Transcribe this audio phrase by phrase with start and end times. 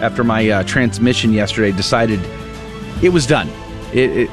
[0.00, 2.20] after my uh, transmission yesterday decided
[3.02, 3.48] it was done.
[3.92, 4.30] It, it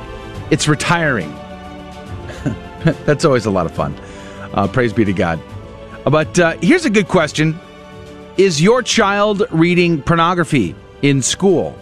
[0.49, 1.31] it's retiring.
[3.05, 3.95] That's always a lot of fun.
[4.53, 5.39] Uh, praise be to God.
[6.05, 7.59] But uh, here's a good question:
[8.37, 11.77] Is your child reading pornography in school?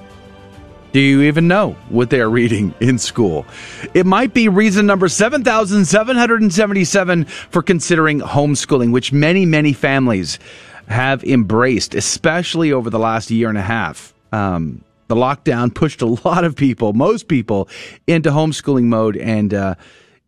[0.96, 3.46] Do you even know what they are reading in school?
[3.94, 10.40] It might be reason number 7,777 for considering homeschooling, which many, many families
[10.88, 14.14] have embraced, especially over the last year and a half.
[14.32, 17.70] Um, the lockdown pushed a lot of people, most people,
[18.08, 19.76] into homeschooling mode, and uh,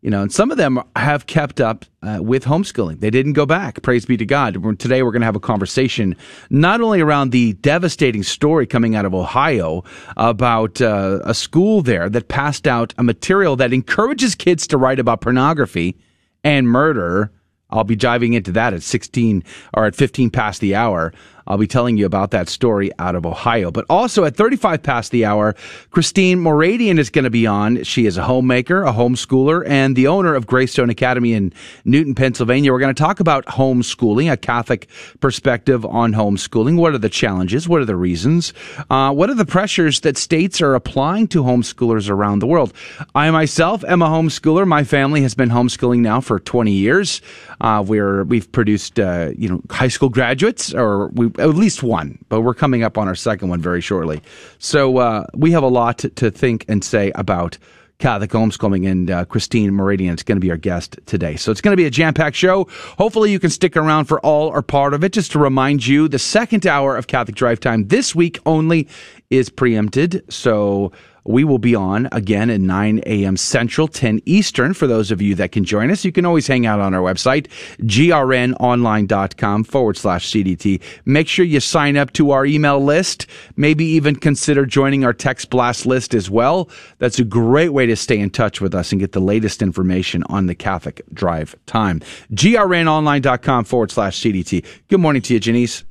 [0.00, 3.00] you know, and some of them have kept up uh, with homeschooling.
[3.00, 3.82] They didn't go back.
[3.82, 4.78] Praise be to God.
[4.78, 6.16] Today, we're going to have a conversation
[6.50, 9.82] not only around the devastating story coming out of Ohio
[10.16, 15.00] about uh, a school there that passed out a material that encourages kids to write
[15.00, 15.96] about pornography
[16.44, 17.32] and murder
[17.70, 21.12] I'll be diving into that at 16 or at 15 past the hour.
[21.48, 23.70] I'll be telling you about that story out of Ohio.
[23.70, 25.56] But also at 35 past the hour,
[25.90, 27.82] Christine Moradian is going to be on.
[27.84, 31.52] She is a homemaker, a homeschooler, and the owner of Greystone Academy in
[31.86, 32.70] Newton, Pennsylvania.
[32.70, 34.88] We're going to talk about homeschooling, a Catholic
[35.20, 36.76] perspective on homeschooling.
[36.76, 37.66] What are the challenges?
[37.66, 38.52] What are the reasons?
[38.90, 42.74] Uh, what are the pressures that states are applying to homeschoolers around the world?
[43.14, 44.66] I myself am a homeschooler.
[44.66, 47.22] My family has been homeschooling now for 20 years.
[47.60, 52.18] Uh, we're, we've produced, uh, you know, high school graduates, or we at least one,
[52.28, 54.20] but we're coming up on our second one very shortly.
[54.58, 57.58] So uh, we have a lot to, to, think and say about
[57.98, 61.36] Catholic homeschooling, and uh, Christine Meridian is going to be our guest today.
[61.36, 62.68] So it's going to be a jam packed show.
[62.96, 65.12] Hopefully, you can stick around for all or part of it.
[65.12, 68.86] Just to remind you, the second hour of Catholic Drive Time this week only
[69.30, 70.24] is preempted.
[70.32, 70.92] So
[71.24, 73.36] we will be on again at 9 a.m.
[73.36, 74.74] Central, 10 Eastern.
[74.74, 77.00] For those of you that can join us, you can always hang out on our
[77.00, 77.48] website,
[77.82, 80.80] grnonline.com forward slash CDT.
[81.04, 83.26] Make sure you sign up to our email list.
[83.56, 86.68] Maybe even consider joining our text blast list as well.
[86.98, 90.22] That's a great way to stay in touch with us and get the latest information
[90.24, 92.00] on the Catholic Drive Time.
[92.32, 94.64] grnonline.com forward slash CDT.
[94.88, 95.84] Good morning to you, Janice.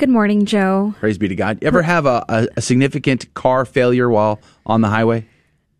[0.00, 0.94] Good morning, Joe.
[0.98, 1.58] Praise be to God.
[1.60, 5.26] You ever have a, a, a significant car failure while on the highway?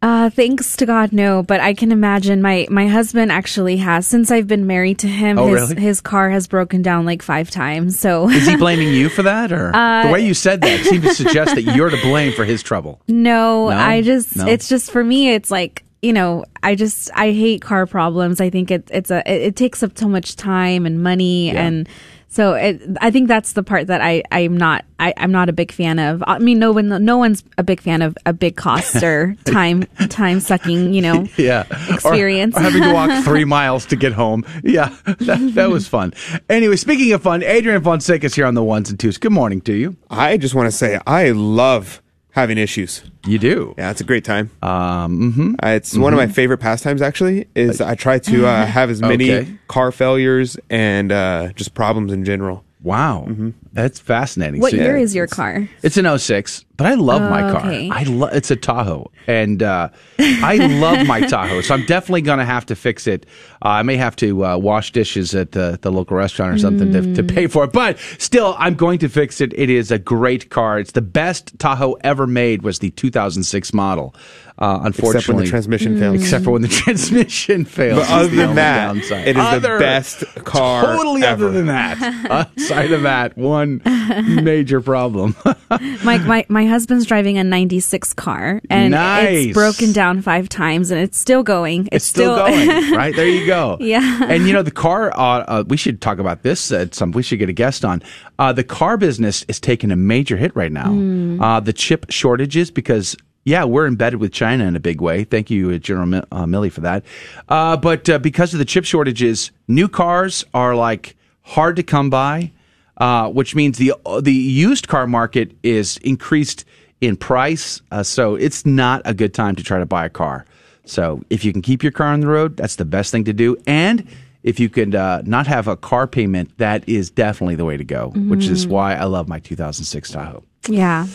[0.03, 1.43] Uh, thanks to God, no.
[1.43, 4.07] But I can imagine my my husband actually has.
[4.07, 5.81] Since I've been married to him, oh, his really?
[5.81, 7.99] his car has broken down like five times.
[7.99, 11.05] So is he blaming you for that, or uh, the way you said that seemed
[11.05, 13.01] to suggest that you're to blame for his trouble?
[13.09, 13.75] No, no?
[13.75, 14.47] I just no?
[14.47, 15.31] it's just for me.
[15.31, 18.39] It's like you know, I just I hate car problems.
[18.39, 21.63] I think it it's a it, it takes up so much time and money yeah.
[21.63, 21.89] and
[22.31, 25.53] so it, I think that's the part that I I'm not I, I'm not a
[25.53, 26.23] big fan of.
[26.27, 29.83] I mean, no one no one's a big fan of a big cost or time
[30.09, 32.57] time sucking you know yeah experience.
[32.57, 34.45] Or, or having to walk three miles to get home.
[34.63, 36.15] Yeah, that, that was fun.
[36.49, 39.19] Anyway, speaking of fun, Adrian Fonseca is here on the ones and twos.
[39.19, 39.97] Good morning to you.
[40.09, 42.01] I just want to say I love
[42.33, 43.03] having issues.
[43.27, 43.75] You do?
[43.77, 44.51] Yeah, it's a great time.
[44.63, 45.55] Um, mm-hmm.
[45.63, 46.03] uh, it's mm-hmm.
[46.03, 47.03] one of my favorite pastimes.
[47.03, 49.53] Actually, is I try to uh, have as many okay.
[49.69, 52.65] car failures and uh, just problems in general.
[52.83, 53.51] Wow, mm-hmm.
[53.73, 54.61] that's fascinating.
[54.61, 55.69] What so, year yeah, is your car?
[55.83, 57.67] It's an 06, but I love oh, my car.
[57.67, 57.91] Okay.
[57.91, 61.61] I love it's a Tahoe, and uh, I love my Tahoe.
[61.61, 63.27] So I'm definitely going to have to fix it.
[63.63, 66.89] Uh, I may have to uh, wash dishes at the, the local restaurant or something
[66.89, 67.15] mm.
[67.15, 69.53] to, to pay for it, but still, I'm going to fix it.
[69.59, 70.79] It is a great car.
[70.79, 72.63] It's the best Tahoe ever made.
[72.63, 74.15] Was the 2006 model.
[74.61, 76.23] Uh, unfortunately, except when the transmission fails.
[76.23, 78.01] Except for when the transmission fails.
[78.01, 79.29] But other than that, downside.
[79.29, 80.83] it is other, the best car.
[80.83, 81.47] Totally ever.
[81.47, 82.27] other than that.
[82.31, 85.35] Outside of that, one major problem.
[86.05, 89.47] my, my my husband's driving a 96 car and nice.
[89.47, 91.87] it's broken down five times and it's still going.
[91.87, 92.95] It's, it's still, still going.
[93.01, 93.77] Right there, you go.
[93.81, 94.25] Yeah.
[94.25, 95.11] And you know the car.
[95.17, 96.73] Uh, uh, we should talk about this.
[96.73, 98.03] At some, we should get a guest on.
[98.39, 100.87] Uh, the car business is taking a major hit right now.
[100.87, 101.65] Mm.
[101.65, 105.25] the chip shortages because yeah, we're embedded with China in a big way.
[105.25, 107.05] Thank you, General uh, Milley, for that.
[107.49, 112.11] Uh, but uh, because of the chip shortages, new cars are like hard to come
[112.11, 112.53] by,
[113.01, 116.65] uh, which means the the used car market is increased
[117.01, 117.81] in price.
[117.91, 120.45] Uh, so it's not a good time to try to buy a car.
[120.85, 123.33] So if you can keep your car on the road, that's the best thing to
[123.33, 123.57] do.
[123.67, 124.07] And
[124.43, 127.85] if you could uh, not have a car payment, that is definitely the way to
[127.85, 128.09] go.
[128.11, 128.31] Mm-hmm.
[128.31, 130.43] Which is why I love my 2006 Tahoe.
[130.69, 131.07] Yeah.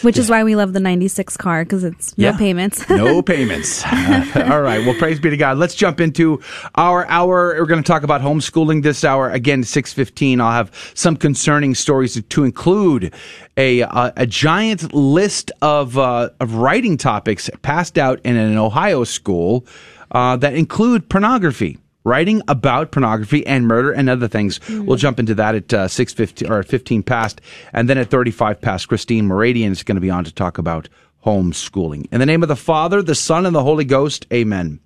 [0.00, 2.36] Which is why we love the 96 car because it's no Yeah.
[2.38, 2.88] payments.
[2.90, 3.84] no payments.
[3.84, 4.84] Uh, all right.
[4.84, 5.58] Well, praise be to God.
[5.58, 6.40] Let's jump into
[6.74, 7.54] our hour.
[7.58, 9.30] We're going to talk about homeschooling this hour.
[9.30, 10.40] Again, six fifteen.
[10.40, 13.12] I'll have some concerning stories to include
[13.58, 19.04] a a, a giant list of uh, of writing topics passed out in an Ohio
[19.04, 19.66] school
[20.12, 21.78] uh, that include pornography.
[22.04, 24.60] Writing about pornography and murder and other things.
[24.68, 27.40] We'll jump into that at uh, six fifteen or fifteen past,
[27.72, 28.88] and then at thirty five past.
[28.88, 30.90] Christine Moradian is going to be on to talk about
[31.24, 32.06] homeschooling.
[32.12, 34.80] In the name of the Father, the Son, and the Holy Ghost, amen.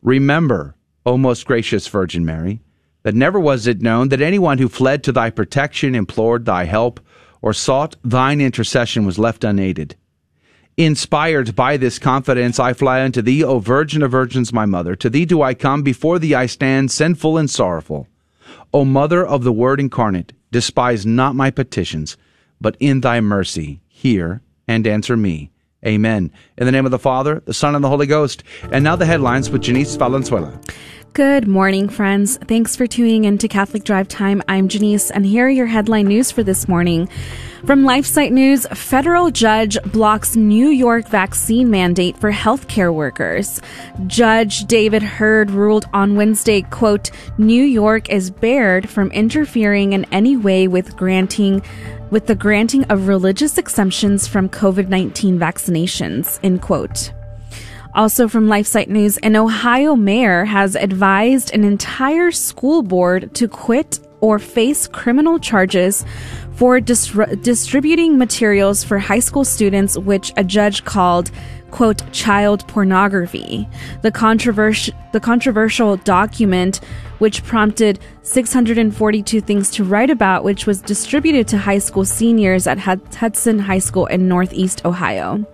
[0.00, 2.60] Remember, O most gracious Virgin Mary,
[3.02, 7.00] that never was it known that anyone who fled to thy protection, implored thy help,
[7.42, 9.96] or sought thine intercession was left unaided.
[10.76, 14.96] Inspired by this confidence, I fly unto thee, O Virgin of Virgins, my mother.
[14.96, 18.08] To thee do I come, before thee I stand, sinful and sorrowful.
[18.72, 22.16] O Mother of the Word incarnate, despise not my petitions,
[22.60, 25.52] but in thy mercy hear and answer me.
[25.86, 26.32] Amen.
[26.58, 28.42] In the name of the Father, the Son, and the Holy Ghost.
[28.72, 30.58] And now the headlines with Janice Valenzuela.
[31.14, 32.38] Good morning, friends.
[32.38, 34.42] Thanks for tuning in to Catholic Drive Time.
[34.48, 37.08] I'm Janice, and here are your headline news for this morning.
[37.64, 43.60] From LifeSite News, federal judge blocks New York vaccine mandate for healthcare workers.
[44.08, 50.36] Judge David Hurd ruled on Wednesday, quote, New York is barred from interfering in any
[50.36, 51.62] way with granting
[52.10, 57.12] with the granting of religious exemptions from COVID-19 vaccinations, end quote.
[57.94, 64.00] Also from LifeSite News, an Ohio mayor has advised an entire school board to quit
[64.20, 66.04] or face criminal charges
[66.54, 71.30] for distributing materials for high school students, which a judge called
[71.70, 73.68] quote child pornography.
[74.02, 76.80] The controversial the controversial document
[77.18, 82.78] which prompted 642 things to write about which was distributed to high school seniors at
[82.78, 85.44] Hud- Hudson High School in Northeast Ohio.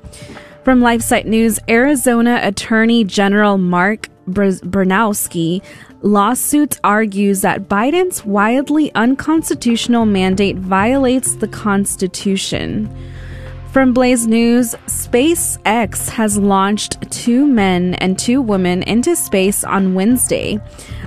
[0.65, 5.63] From LifeSite News, Arizona Attorney General Mark Brnovich
[6.03, 12.95] lawsuit argues that Biden's wildly unconstitutional mandate violates the Constitution.
[13.73, 20.61] From Blaze News, SpaceX has launched two men and two women into space on Wednesday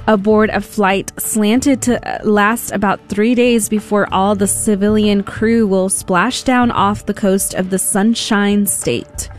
[0.07, 5.67] aboard a flight slanted to uh, last about three days before all the civilian crew
[5.67, 9.29] will splash down off the coast of the Sunshine State.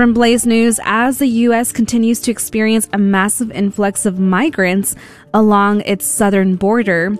[0.00, 1.72] From Blaze News, as the U.S.
[1.72, 4.96] continues to experience a massive influx of migrants
[5.34, 7.14] along its southern border,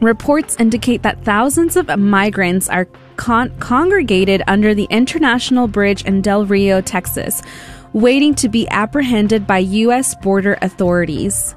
[0.00, 2.86] reports indicate that thousands of migrants are
[3.16, 7.42] con- congregated under the International Bridge in Del Rio, Texas,
[7.92, 10.14] waiting to be apprehended by U.S.
[10.14, 11.54] border authorities.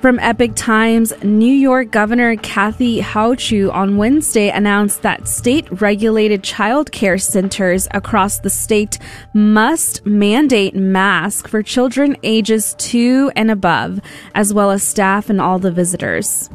[0.00, 6.92] From Epoch Times, New York Governor Kathy Hochul on Wednesday announced that state regulated child
[6.92, 8.98] care centers across the state
[9.32, 13.98] must mandate masks for children ages two and above,
[14.34, 16.50] as well as staff and all the visitors.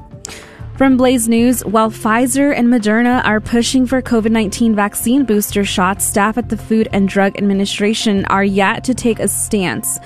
[0.78, 6.06] From Blaze News, while Pfizer and Moderna are pushing for COVID 19 vaccine booster shots,
[6.06, 10.00] staff at the Food and Drug Administration are yet to take a stance.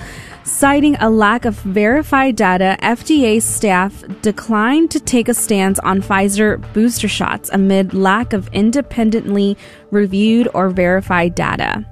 [0.46, 6.62] Citing a lack of verified data, FDA staff declined to take a stance on Pfizer
[6.72, 9.58] booster shots amid lack of independently
[9.90, 11.84] reviewed or verified data.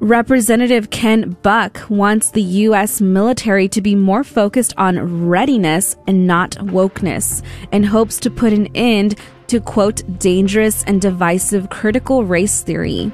[0.00, 3.02] Representative Ken Buck wants the U.S.
[3.02, 8.68] military to be more focused on readiness and not wokeness, and hopes to put an
[8.74, 9.16] end
[9.48, 13.12] to, quote, dangerous and divisive critical race theory,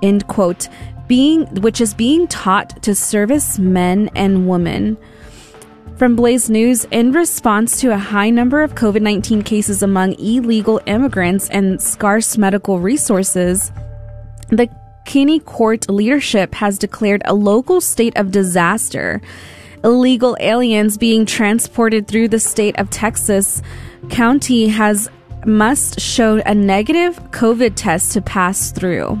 [0.00, 0.68] end quote,
[1.08, 4.96] being, which is being taught to service men and women.
[5.96, 10.80] From Blaze News, in response to a high number of COVID 19 cases among illegal
[10.86, 13.70] immigrants and scarce medical resources,
[14.48, 14.68] the
[15.04, 19.20] Kinney Court leadership has declared a local state of disaster.
[19.84, 23.62] Illegal aliens being transported through the state of Texas
[24.10, 25.08] County has
[25.46, 29.20] must show a negative COVID test to pass through.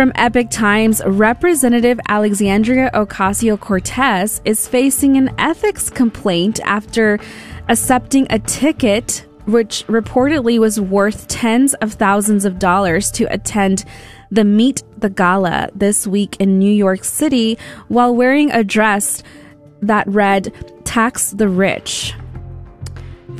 [0.00, 7.18] From Epoch Times, Representative Alexandria Ocasio Cortez is facing an ethics complaint after
[7.68, 13.84] accepting a ticket which reportedly was worth tens of thousands of dollars to attend
[14.30, 19.22] the Meet the Gala this week in New York City while wearing a dress
[19.82, 20.50] that read
[20.84, 22.14] Tax the Rich.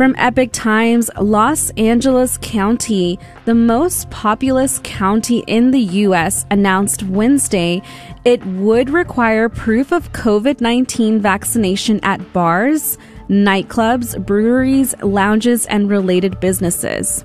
[0.01, 7.83] From Epoch Times, Los Angeles County, the most populous county in the U.S., announced Wednesday
[8.25, 12.97] it would require proof of COVID 19 vaccination at bars,
[13.29, 17.23] nightclubs, breweries, lounges, and related businesses.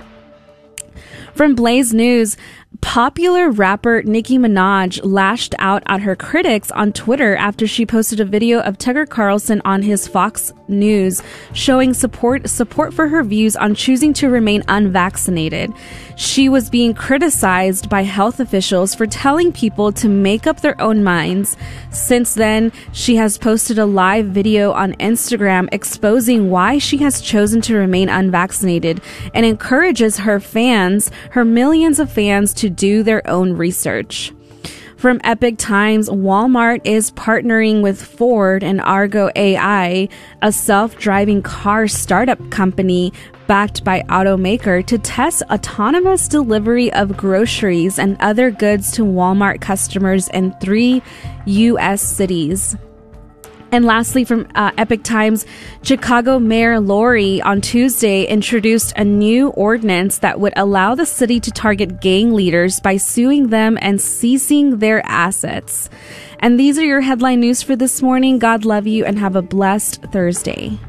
[1.34, 2.36] From Blaze News,
[2.82, 8.26] popular rapper Nicki Minaj lashed out at her critics on Twitter after she posted a
[8.26, 11.22] video of Tucker Carlson on his Fox News
[11.54, 15.72] showing support support for her views on choosing to remain unvaccinated.
[16.16, 21.04] She was being criticized by health officials for telling people to make up their own
[21.04, 21.56] minds.
[21.92, 27.62] Since then, she has posted a live video on Instagram exposing why she has chosen
[27.62, 29.02] to remain unvaccinated
[29.34, 34.34] and encourages her fans, her millions of fans, to do their own research.
[34.98, 40.08] From Epoch Times, Walmart is partnering with Ford and Argo AI,
[40.42, 43.12] a self driving car startup company
[43.46, 50.28] backed by automaker, to test autonomous delivery of groceries and other goods to Walmart customers
[50.30, 51.04] in three
[51.46, 52.02] U.S.
[52.02, 52.76] cities.
[53.76, 55.46] And lastly, from uh, Epoch Times,
[55.84, 61.52] Chicago Mayor Lori on Tuesday introduced a new ordinance that would allow the city to
[61.52, 65.90] target gang leaders by suing them and seizing their assets.
[66.40, 68.40] And these are your headline news for this morning.
[68.40, 70.80] God love you and have a blessed Thursday.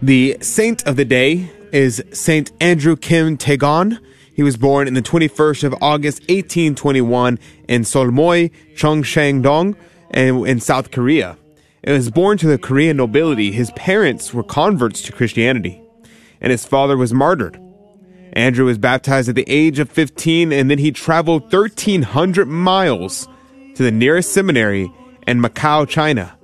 [0.00, 3.98] The saint of the day is Saint Andrew Kim Taegon.
[4.32, 7.38] He was born in the 21st of August 1821
[7.68, 9.76] in Solmoy, Cheongshang-dong,
[10.14, 11.36] in South Korea
[11.84, 15.80] and was born to the Korean nobility, his parents were converts to Christianity,
[16.40, 17.60] and his father was martyred.
[18.32, 23.28] Andrew was baptized at the age of 15, and then he traveled 1,300 miles
[23.74, 24.92] to the nearest seminary
[25.26, 26.36] in Macau, China.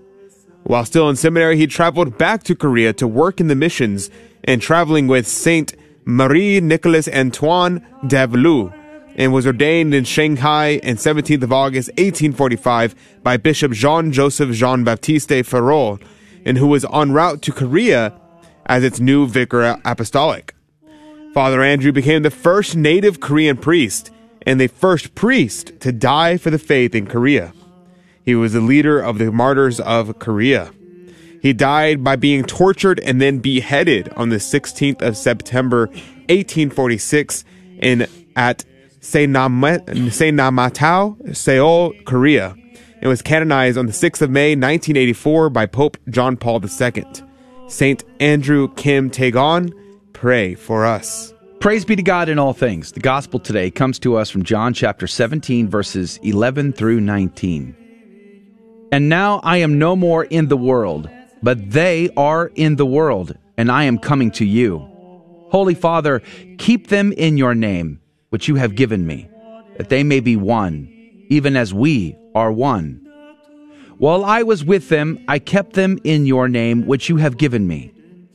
[0.65, 4.11] While still in seminary, he traveled back to Korea to work in the missions
[4.45, 5.75] and traveling with Saint
[6.05, 8.73] Marie Nicolas Antoine Daveluy,
[9.17, 16.03] and was ordained in Shanghai on 17th of August 1845 by Bishop Jean-Joseph Jean-Baptiste Ferréol,
[16.45, 18.13] and who was en route to Korea
[18.67, 20.55] as its new vicar apostolic.
[21.33, 24.11] Father Andrew became the first native Korean priest
[24.47, 27.53] and the first priest to die for the faith in Korea.
[28.25, 30.73] He was the leader of the martyrs of Korea.
[31.43, 35.89] He died by being tortured and then beheaded on the 16th of September
[36.29, 37.45] 1846
[37.81, 38.65] in at
[39.05, 42.57] Seinamatau, Seoul, Korea.
[43.03, 47.05] It was canonized on the 6th of May 1984 by Pope John Paul II.
[47.69, 49.75] Saint Andrew Kim Taegon,
[50.15, 51.35] pray for us.
[51.61, 52.93] Praise be to God in all things.
[52.93, 57.77] The gospel today comes to us from John chapter 17, verses 11 through 19.
[58.91, 61.11] And now I am no more in the world,
[61.43, 64.79] but they are in the world, and I am coming to you.
[65.51, 66.23] Holy Father,
[66.57, 68.01] keep them in your name
[68.35, 69.29] which you have given me,
[69.77, 70.89] that they may be one,
[71.29, 73.01] even as we are one.
[73.99, 77.69] While I was with them, I kept them in your name, which you have given
[77.69, 77.93] me.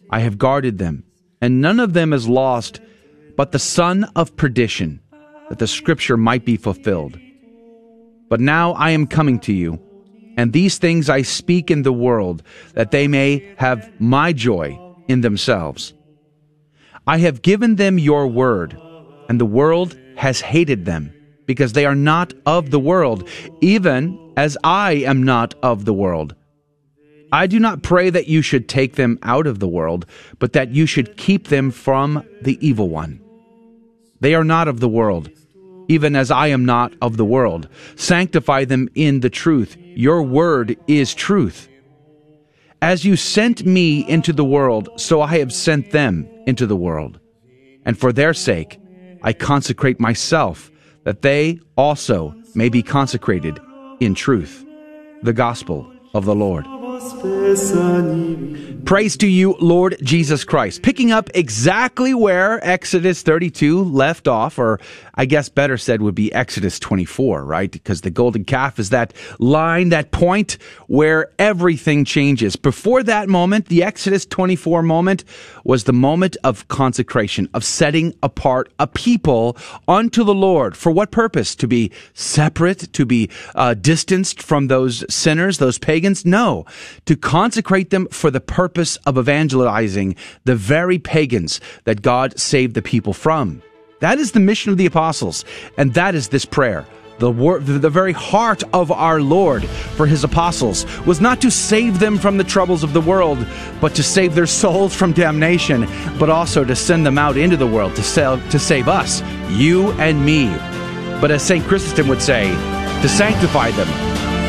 [0.09, 1.03] I have guarded them,
[1.41, 2.79] and none of them is lost,
[3.35, 5.01] but the son of perdition,
[5.49, 7.19] that the scripture might be fulfilled.
[8.29, 9.81] But now I am coming to you,
[10.37, 12.41] and these things I speak in the world,
[12.73, 14.79] that they may have my joy
[15.09, 15.93] in themselves.
[17.05, 18.79] I have given them your word
[19.29, 21.13] and the world has hated them,
[21.45, 23.27] because they are not of the world,
[23.61, 26.35] even as I am not of the world.
[27.31, 30.05] I do not pray that you should take them out of the world,
[30.39, 33.21] but that you should keep them from the evil one.
[34.19, 35.29] They are not of the world,
[35.87, 37.69] even as I am not of the world.
[37.95, 39.77] Sanctify them in the truth.
[39.79, 41.69] Your word is truth.
[42.81, 47.19] As you sent me into the world, so I have sent them into the world.
[47.85, 48.79] And for their sake,
[49.21, 50.71] I consecrate myself,
[51.03, 53.59] that they also may be consecrated
[53.99, 54.65] in truth.
[55.23, 56.65] The Gospel of the Lord.
[58.85, 60.81] Praise to you, Lord Jesus Christ.
[60.81, 64.79] Picking up exactly where Exodus 32 left off, or
[65.13, 67.71] I guess better said would be Exodus 24, right?
[67.71, 72.55] Because the golden calf is that line, that point where everything changes.
[72.55, 75.23] Before that moment, the Exodus 24 moment
[75.63, 79.55] was the moment of consecration, of setting apart a people
[79.87, 80.75] unto the Lord.
[80.75, 81.55] For what purpose?
[81.55, 86.25] To be separate, to be uh, distanced from those sinners, those pagans?
[86.25, 86.65] No
[87.05, 90.15] to consecrate them for the purpose of evangelizing
[90.45, 93.61] the very pagans that God saved the people from.
[93.99, 95.43] That is the mission of the apostles,
[95.77, 96.85] and that is this prayer.
[97.19, 101.99] The, wor- the very heart of our Lord for his apostles was not to save
[101.99, 103.45] them from the troubles of the world,
[103.81, 105.85] but to save their souls from damnation,
[106.17, 109.91] but also to send them out into the world to, sell, to save us, you
[109.93, 110.47] and me.
[111.19, 111.65] But as St.
[111.65, 112.49] Chrysostom would say,
[113.01, 113.87] to sanctify them,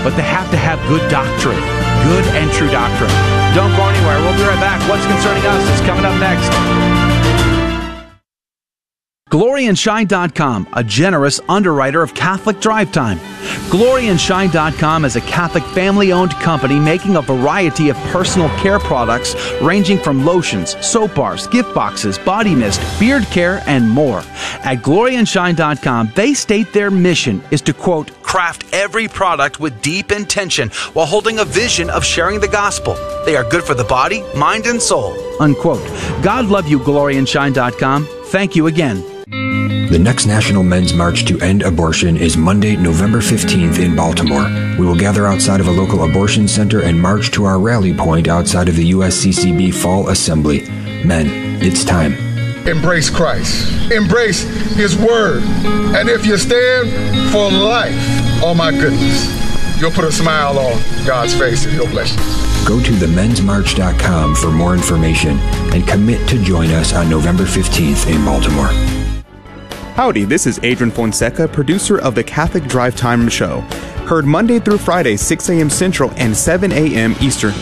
[0.04, 1.58] but they have to have good doctrine,
[2.04, 3.10] good and true doctrine.
[3.54, 4.18] Don't go anywhere.
[4.20, 4.80] We'll be right back.
[4.88, 6.50] What's concerning us is coming up next.
[9.30, 13.18] GloryandShine.com, a generous underwriter of Catholic Drive Time.
[13.70, 19.98] GloryandShine.com is a Catholic family owned company making a variety of personal care products ranging
[20.00, 24.18] from lotions, soap bars, gift boxes, body mist, beard care, and more.
[24.64, 30.68] At GloryandShine.com, they state their mission is to quote, craft every product with deep intention
[30.92, 32.94] while holding a vision of sharing the gospel.
[33.24, 35.16] They are good for the body, mind, and soul.
[35.42, 35.84] Unquote.
[36.22, 38.06] God love you, GloryandShine.com.
[38.26, 39.02] Thank you again.
[39.90, 44.44] The next National Men's March to End Abortion is Monday, November 15th in Baltimore.
[44.78, 48.28] We will gather outside of a local abortion center and march to our rally point
[48.28, 50.60] outside of the USCCB Fall Assembly.
[51.04, 51.26] Men,
[51.60, 52.14] it's time.
[52.68, 53.90] Embrace Christ.
[53.90, 54.42] Embrace
[54.76, 55.42] His Word.
[55.96, 56.90] And if you stand
[57.32, 62.12] for life, oh my goodness, you'll put a smile on God's face and He'll bless
[62.12, 62.40] you.
[62.66, 65.38] Go to themensmarch.com for more information
[65.72, 68.68] and commit to join us on November 15th in Baltimore.
[69.94, 73.60] Howdy, this is Adrian Fonseca, producer of the Catholic Drive Time Show.
[74.06, 75.68] Heard Monday through Friday, 6 a.m.
[75.70, 77.14] Central and 7 a.m.
[77.20, 77.54] Eastern,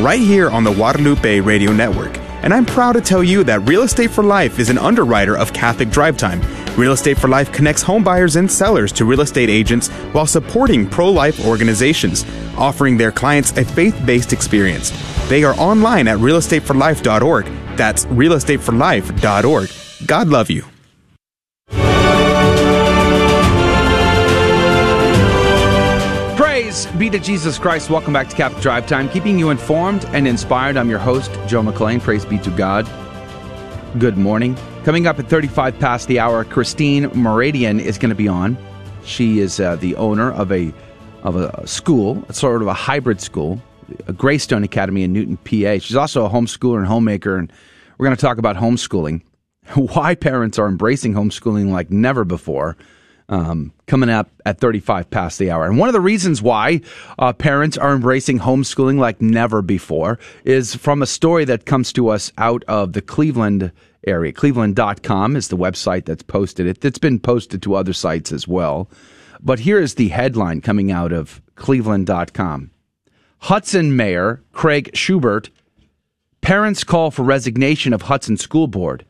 [0.00, 2.18] right here on the Guadalupe Radio Network.
[2.42, 5.52] And I'm proud to tell you that Real Estate for Life is an underwriter of
[5.52, 6.40] Catholic Drive Time.
[6.76, 10.86] Real Estate for Life connects home buyers and sellers to real estate agents while supporting
[10.86, 12.26] pro life organizations,
[12.58, 14.92] offering their clients a faith based experience.
[15.28, 17.46] They are online at realestateforlife.org.
[17.76, 19.70] That's realestateforlife.org.
[20.06, 20.64] God love you.
[26.36, 27.88] Praise be to Jesus Christ.
[27.88, 30.76] Welcome back to Catholic Drive Time, keeping you informed and inspired.
[30.76, 32.02] I'm your host, Joe McClain.
[32.02, 32.86] Praise be to God.
[33.98, 34.58] Good morning.
[34.86, 38.56] Coming up at 35 past the hour, Christine Moradian is going to be on.
[39.04, 40.72] She is uh, the owner of a
[41.24, 43.60] of a school, sort of a hybrid school,
[44.06, 45.80] a Greystone Academy in Newton, PA.
[45.80, 47.52] She's also a homeschooler and homemaker, and
[47.98, 49.22] we're going to talk about homeschooling,
[49.74, 52.76] why parents are embracing homeschooling like never before
[53.28, 55.66] um, coming up at 35 past the hour.
[55.66, 56.80] And one of the reasons why
[57.18, 62.08] uh, parents are embracing homeschooling like never before is from a story that comes to
[62.08, 63.72] us out of the Cleveland
[64.06, 64.32] area.
[64.32, 66.84] Cleveland.com is the website that's posted it.
[66.84, 68.88] It's been posted to other sites as well.
[69.40, 72.70] But here is the headline coming out of Cleveland.com
[73.40, 75.50] Hudson Mayor Craig Shubert.
[76.40, 79.04] Parents call for resignation of Hudson School Board.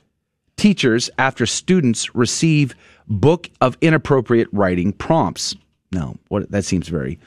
[0.56, 2.74] Teachers after students receive
[3.06, 5.54] book of inappropriate writing prompts.
[5.92, 7.18] No, what that seems very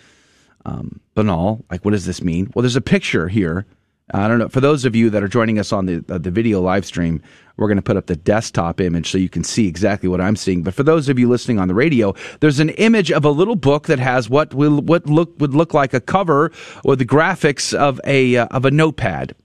[0.65, 1.63] um, banal.
[1.69, 2.51] Like, what does this mean?
[2.53, 3.65] Well, there's a picture here.
[4.13, 4.49] I don't know.
[4.49, 7.21] For those of you that are joining us on the uh, the video live stream,
[7.57, 10.35] we're going to put up the desktop image so you can see exactly what I'm
[10.35, 10.63] seeing.
[10.63, 13.55] But for those of you listening on the radio, there's an image of a little
[13.55, 16.51] book that has what will what look would look like a cover
[16.83, 19.35] or the graphics of a uh, of a notepad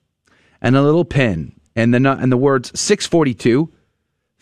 [0.63, 3.71] and a little pen and the and the words 642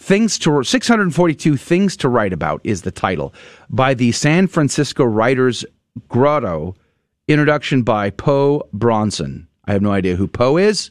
[0.02, 3.32] Things to 642 Things to Write About is the title
[3.70, 5.64] by the San Francisco Writers
[6.08, 6.74] Grotto.
[7.28, 9.46] Introduction by Po Bronson.
[9.66, 10.90] I have no idea who Po is.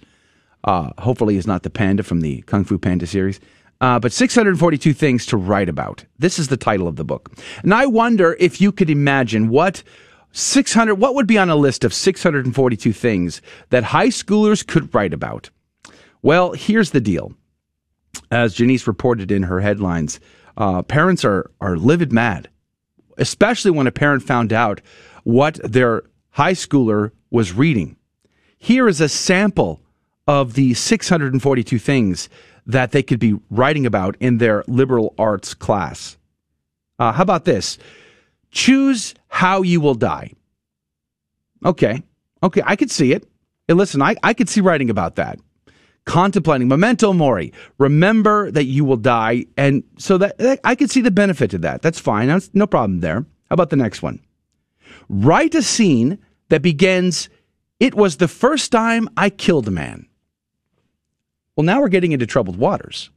[0.64, 3.40] Uh, hopefully, he's not the panda from the Kung Fu Panda series.
[3.80, 6.06] Uh, but 642 Things to Write About.
[6.20, 7.32] This is the title of the book.
[7.64, 9.82] And I wonder if you could imagine what
[10.34, 15.14] 600, what would be on a list of 642 things that high schoolers could write
[15.14, 15.50] about?
[16.22, 17.34] Well, here's the deal
[18.30, 20.20] as Janice reported in her headlines,
[20.58, 22.50] uh, parents are are livid mad,
[23.18, 24.82] especially when a parent found out
[25.24, 27.96] what their high schooler was reading.
[28.64, 29.82] Here is a sample
[30.28, 32.30] of the 642 things
[32.68, 36.16] that they could be writing about in their liberal arts class.
[37.00, 37.80] Uh, how about this?
[38.52, 40.34] Choose how you will die.
[41.66, 42.04] Okay.
[42.44, 43.28] Okay, I could see it.
[43.68, 45.40] And listen, I, I could see writing about that
[46.06, 51.00] contemplating memento mori remember that you will die and so that, that i could see
[51.00, 54.20] the benefit to that that's fine that's no problem there how about the next one
[55.10, 56.18] write a scene
[56.50, 57.30] that begins
[57.82, 60.08] it was the first time i killed a man
[61.56, 63.10] well now we're getting into troubled waters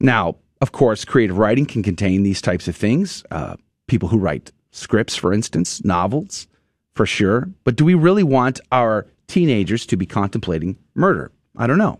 [0.00, 3.56] now of course creative writing can contain these types of things uh,
[3.86, 6.46] people who write scripts for instance novels
[6.94, 11.32] for sure but do we really want our teenagers to be contemplating murder?
[11.56, 11.98] I don't know.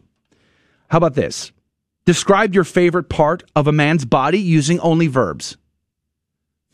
[0.89, 1.51] How about this?
[2.05, 5.57] Describe your favorite part of a man's body using only verbs.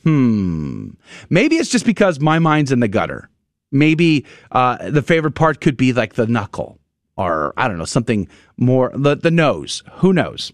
[0.02, 0.90] Hmm.
[1.30, 3.30] Maybe it's just because my mind's in the gutter.
[3.70, 6.78] Maybe uh, the favorite part could be like the knuckle
[7.16, 9.82] or, I don't know, something more, the, the nose.
[9.94, 10.52] Who knows?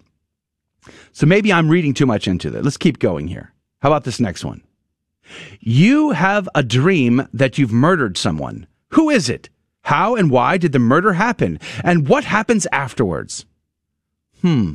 [1.13, 2.65] So maybe I'm reading too much into that.
[2.65, 3.53] Let's keep going here.
[3.81, 4.63] How about this next one?
[5.61, 8.67] You have a dream that you've murdered someone.
[8.91, 9.51] Who is it?
[9.83, 11.61] How and why did the murder happen?
[11.83, 13.45] And what happens afterwards?
[14.41, 14.75] Hmm.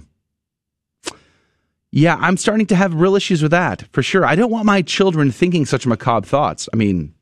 [1.91, 4.25] yeah, I'm starting to have real issues with that for sure.
[4.25, 6.67] I don't want my children thinking such macabre thoughts.
[6.73, 7.13] I mean,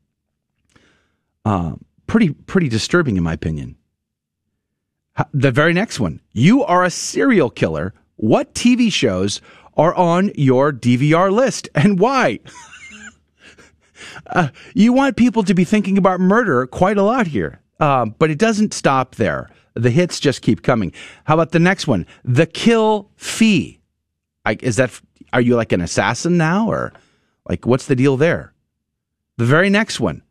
[1.47, 1.75] uh,
[2.07, 3.77] pretty pretty disturbing in my opinion.
[5.33, 7.93] The very next one, you are a serial killer.
[8.17, 9.41] What TV shows
[9.75, 12.39] are on your DVR list and why?
[14.27, 18.29] uh, you want people to be thinking about murder quite a lot here, uh, but
[18.29, 19.49] it doesn't stop there.
[19.73, 20.91] The hits just keep coming.
[21.23, 22.05] How about the next one?
[22.25, 23.79] The kill fee.
[24.45, 24.99] I, is that
[25.33, 26.93] are you like an assassin now or
[27.47, 28.53] like what's the deal there?
[29.37, 30.23] The very next one.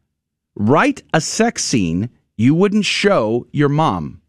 [0.57, 4.21] Write a sex scene you wouldn't show your mom.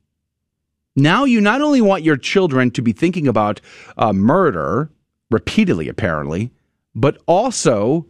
[0.95, 3.61] Now you not only want your children to be thinking about
[3.97, 4.91] uh, murder
[5.29, 6.51] repeatedly, apparently,
[6.95, 8.05] but also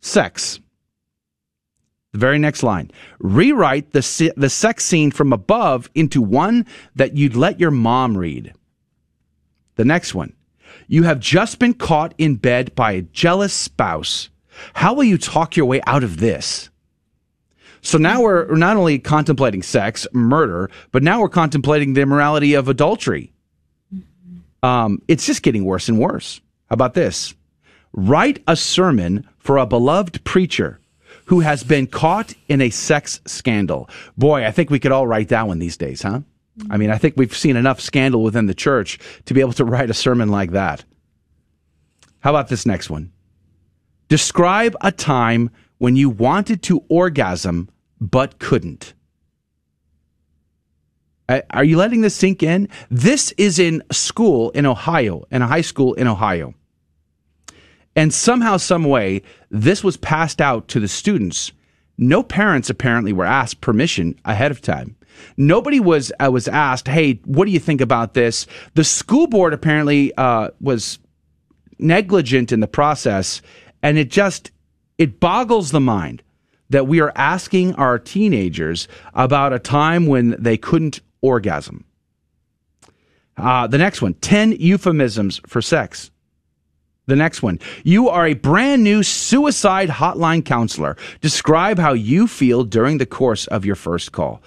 [0.00, 0.60] sex.
[2.12, 7.36] The very next line rewrite the, the sex scene from above into one that you'd
[7.36, 8.54] let your mom read.
[9.76, 10.34] The next one
[10.86, 14.30] you have just been caught in bed by a jealous spouse.
[14.74, 16.70] How will you talk your way out of this?
[17.82, 22.68] So now we're not only contemplating sex, murder, but now we're contemplating the immorality of
[22.68, 23.32] adultery.
[24.62, 26.40] Um, it's just getting worse and worse.
[26.68, 27.34] How about this?
[27.92, 30.80] Write a sermon for a beloved preacher
[31.26, 33.88] who has been caught in a sex scandal.
[34.16, 36.20] Boy, I think we could all write that one these days, huh?
[36.70, 39.64] I mean, I think we've seen enough scandal within the church to be able to
[39.66, 40.84] write a sermon like that.
[42.20, 43.12] How about this next one?
[44.08, 47.68] Describe a time when you wanted to orgasm
[48.00, 48.94] but couldn't.
[51.50, 52.68] Are you letting this sink in?
[52.90, 56.54] This is in school in Ohio, in a high school in Ohio.
[57.94, 61.52] And somehow, some way, this was passed out to the students.
[61.98, 64.96] No parents apparently were asked permission ahead of time.
[65.36, 69.52] Nobody was uh, was asked, "Hey, what do you think about this?" The school board
[69.52, 71.00] apparently uh, was
[71.78, 73.42] negligent in the process,
[73.82, 74.52] and it just
[74.98, 76.22] it boggles the mind
[76.70, 81.84] that we are asking our teenagers about a time when they couldn't orgasm.
[83.36, 86.10] Uh, the next one 10 euphemisms for sex.
[87.06, 87.58] The next one.
[87.84, 90.96] You are a brand new suicide hotline counselor.
[91.22, 94.42] Describe how you feel during the course of your first call.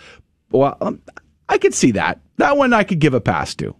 [0.51, 1.01] Well, um,
[1.49, 2.19] I could see that.
[2.37, 3.75] That one I could give a pass to.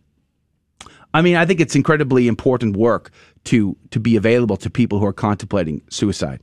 [1.13, 3.11] I mean, I think it's incredibly important work
[3.43, 6.41] to to be available to people who are contemplating suicide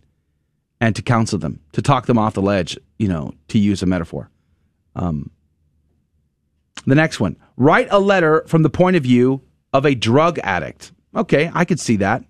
[0.80, 3.86] and to counsel them, to talk them off the ledge, you know, to use a
[3.86, 4.30] metaphor.
[4.94, 5.30] Um,
[6.86, 10.92] the next one write a letter from the point of view of a drug addict.
[11.14, 12.24] Okay, I could see that.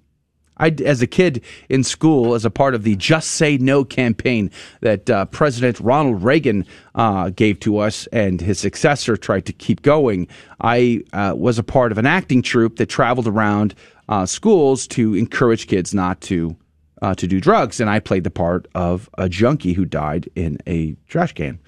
[0.60, 4.50] I, as a kid in school, as a part of the Just Say No campaign
[4.80, 9.82] that uh, President Ronald Reagan uh, gave to us and his successor tried to keep
[9.82, 10.26] going,
[10.60, 13.74] I uh, was a part of an acting troupe that traveled around
[14.08, 16.56] uh, schools to encourage kids not to
[17.02, 20.58] uh, to do drugs, and I played the part of a junkie who died in
[20.66, 21.58] a trash can.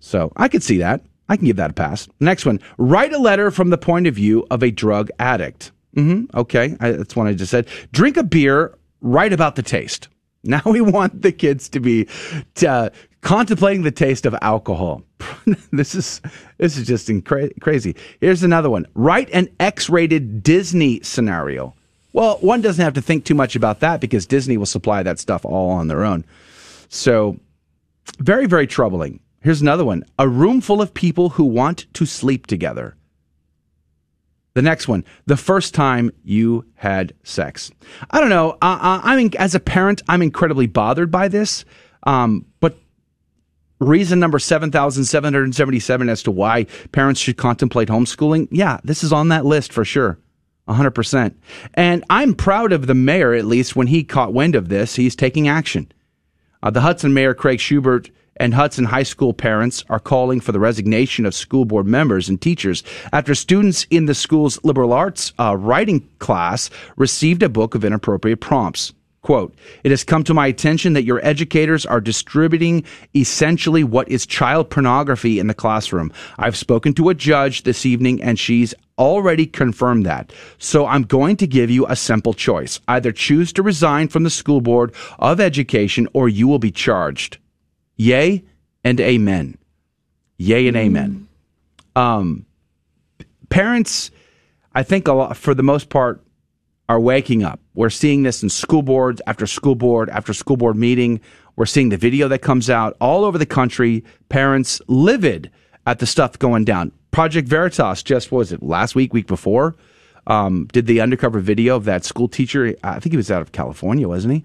[0.00, 1.04] So I could see that.
[1.28, 2.08] I can give that a pass.
[2.20, 5.72] Next one: write a letter from the point of view of a drug addict.
[5.96, 6.36] Mm-hmm.
[6.36, 7.68] Okay, I, that's one I just said.
[7.92, 8.76] Drink a beer.
[9.00, 10.08] Write about the taste.
[10.44, 12.08] Now we want the kids to be
[12.66, 15.04] uh, contemplating the taste of alcohol.
[15.70, 16.20] this is
[16.58, 17.94] this is just incra- crazy.
[18.20, 18.86] Here's another one.
[18.94, 21.76] Write an X-rated Disney scenario.
[22.12, 25.18] Well, one doesn't have to think too much about that because Disney will supply that
[25.18, 26.24] stuff all on their own.
[26.88, 27.38] So,
[28.18, 29.20] very, very troubling.
[29.40, 32.96] Here's another one a room full of people who want to sleep together.
[34.54, 37.70] The next one, the first time you had sex.
[38.10, 38.58] I don't know.
[38.60, 41.64] I mean, as a parent, I'm incredibly bothered by this.
[42.02, 42.76] Um, but
[43.78, 49.46] reason number 7,777 as to why parents should contemplate homeschooling, yeah, this is on that
[49.46, 50.18] list for sure.
[50.68, 51.34] 100%.
[51.74, 55.16] And I'm proud of the mayor, at least, when he caught wind of this, he's
[55.16, 55.90] taking action.
[56.62, 60.60] Uh, the Hudson Mayor, Craig Shubert, and Hudson High School parents are calling for the
[60.60, 65.56] resignation of school board members and teachers after students in the school's liberal arts uh,
[65.56, 68.92] writing class received a book of inappropriate prompts.
[69.22, 72.82] Quote, it has come to my attention that your educators are distributing
[73.14, 76.12] essentially what is child pornography in the classroom.
[76.38, 80.32] I've spoken to a judge this evening and she's already confirmed that.
[80.58, 82.80] So I'm going to give you a simple choice.
[82.88, 87.38] Either choose to resign from the school board of education or you will be charged.
[87.96, 88.44] Yay
[88.84, 89.58] and amen.
[90.38, 91.28] Yay and amen.
[91.94, 92.46] Um,
[93.48, 94.10] parents,
[94.74, 96.22] I think a lot, for the most part,
[96.88, 97.60] are waking up.
[97.74, 101.20] We're seeing this in school boards after school board after school board meeting.
[101.56, 104.04] We're seeing the video that comes out all over the country.
[104.28, 105.50] Parents livid
[105.86, 106.92] at the stuff going down.
[107.12, 109.76] Project Veritas just was it last week, week before,
[110.26, 112.74] um, did the undercover video of that school teacher.
[112.82, 114.44] I think he was out of California, wasn't he?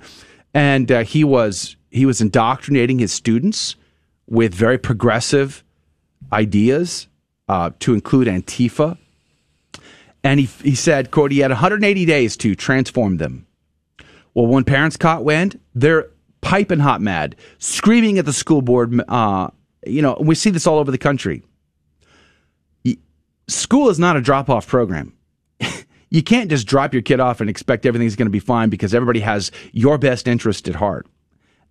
[0.53, 3.75] And uh, he was he was indoctrinating his students
[4.27, 5.63] with very progressive
[6.32, 7.08] ideas,
[7.47, 8.97] uh, to include Antifa.
[10.23, 13.45] And he he said, "quote He had 180 days to transform them."
[14.34, 16.10] Well, when parents caught wind, they're
[16.41, 19.01] piping hot mad, screaming at the school board.
[19.08, 19.49] Uh,
[19.86, 21.43] you know, we see this all over the country.
[23.47, 25.13] School is not a drop off program
[26.10, 28.93] you can't just drop your kid off and expect everything's going to be fine because
[28.93, 31.07] everybody has your best interest at heart.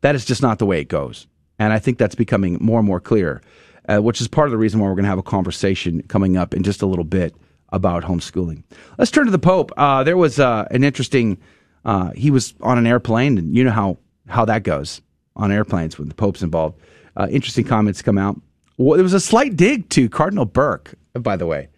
[0.03, 1.27] That is just not the way it goes.
[1.59, 3.41] And I think that's becoming more and more clear,
[3.89, 6.37] uh, which is part of the reason why we're going to have a conversation coming
[6.37, 7.35] up in just a little bit
[7.71, 8.63] about homeschooling.
[8.99, 9.73] Let's turn to the Pope.
[9.77, 11.39] Uh, there was uh, an interesting,
[11.85, 15.01] uh, he was on an airplane, and you know how, how that goes
[15.35, 16.79] on airplanes when the Pope's involved.
[17.17, 18.39] Uh, interesting comments come out.
[18.77, 21.69] Well, there was a slight dig to Cardinal Burke, by the way,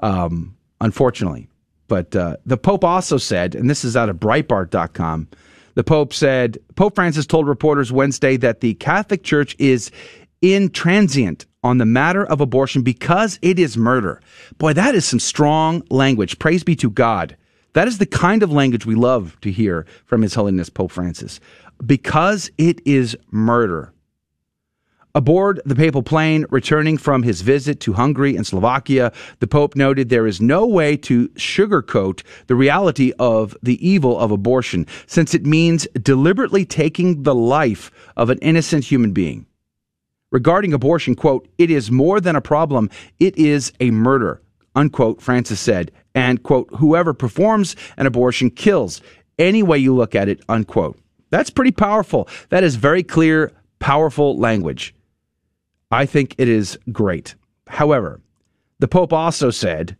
[0.00, 1.48] um, unfortunately.
[1.88, 5.28] But uh, the Pope also said, and this is out of Breitbart.com,
[5.74, 9.90] the Pope said, Pope Francis told reporters Wednesday that the Catholic Church is
[10.42, 14.20] intransient on the matter of abortion because it is murder.
[14.58, 16.38] Boy, that is some strong language.
[16.38, 17.36] Praise be to God.
[17.74, 21.38] That is the kind of language we love to hear from His Holiness Pope Francis.
[21.84, 23.92] Because it is murder.
[25.12, 30.08] Aboard the papal plane returning from his visit to Hungary and Slovakia, the Pope noted
[30.08, 35.44] there is no way to sugarcoat the reality of the evil of abortion, since it
[35.44, 39.46] means deliberately taking the life of an innocent human being.
[40.30, 44.40] Regarding abortion, quote, it is more than a problem, it is a murder,
[44.76, 49.02] unquote, Francis said, and, quote, whoever performs an abortion kills,
[49.40, 50.96] any way you look at it, unquote.
[51.30, 52.28] That's pretty powerful.
[52.50, 54.94] That is very clear, powerful language.
[55.90, 57.34] I think it is great.
[57.66, 58.20] However,
[58.78, 59.96] the Pope also said,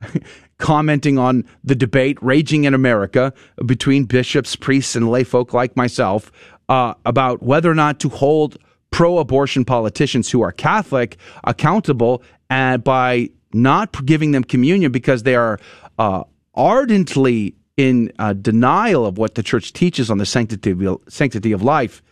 [0.58, 3.32] commenting on the debate raging in America
[3.64, 6.30] between bishops, priests, and layfolk like myself
[6.68, 8.58] uh, about whether or not to hold
[8.90, 15.34] pro abortion politicians who are Catholic accountable and by not giving them communion because they
[15.34, 15.58] are
[15.98, 16.24] uh,
[16.54, 21.62] ardently in uh, denial of what the church teaches on the sanctity of, sanctity of
[21.62, 22.02] life.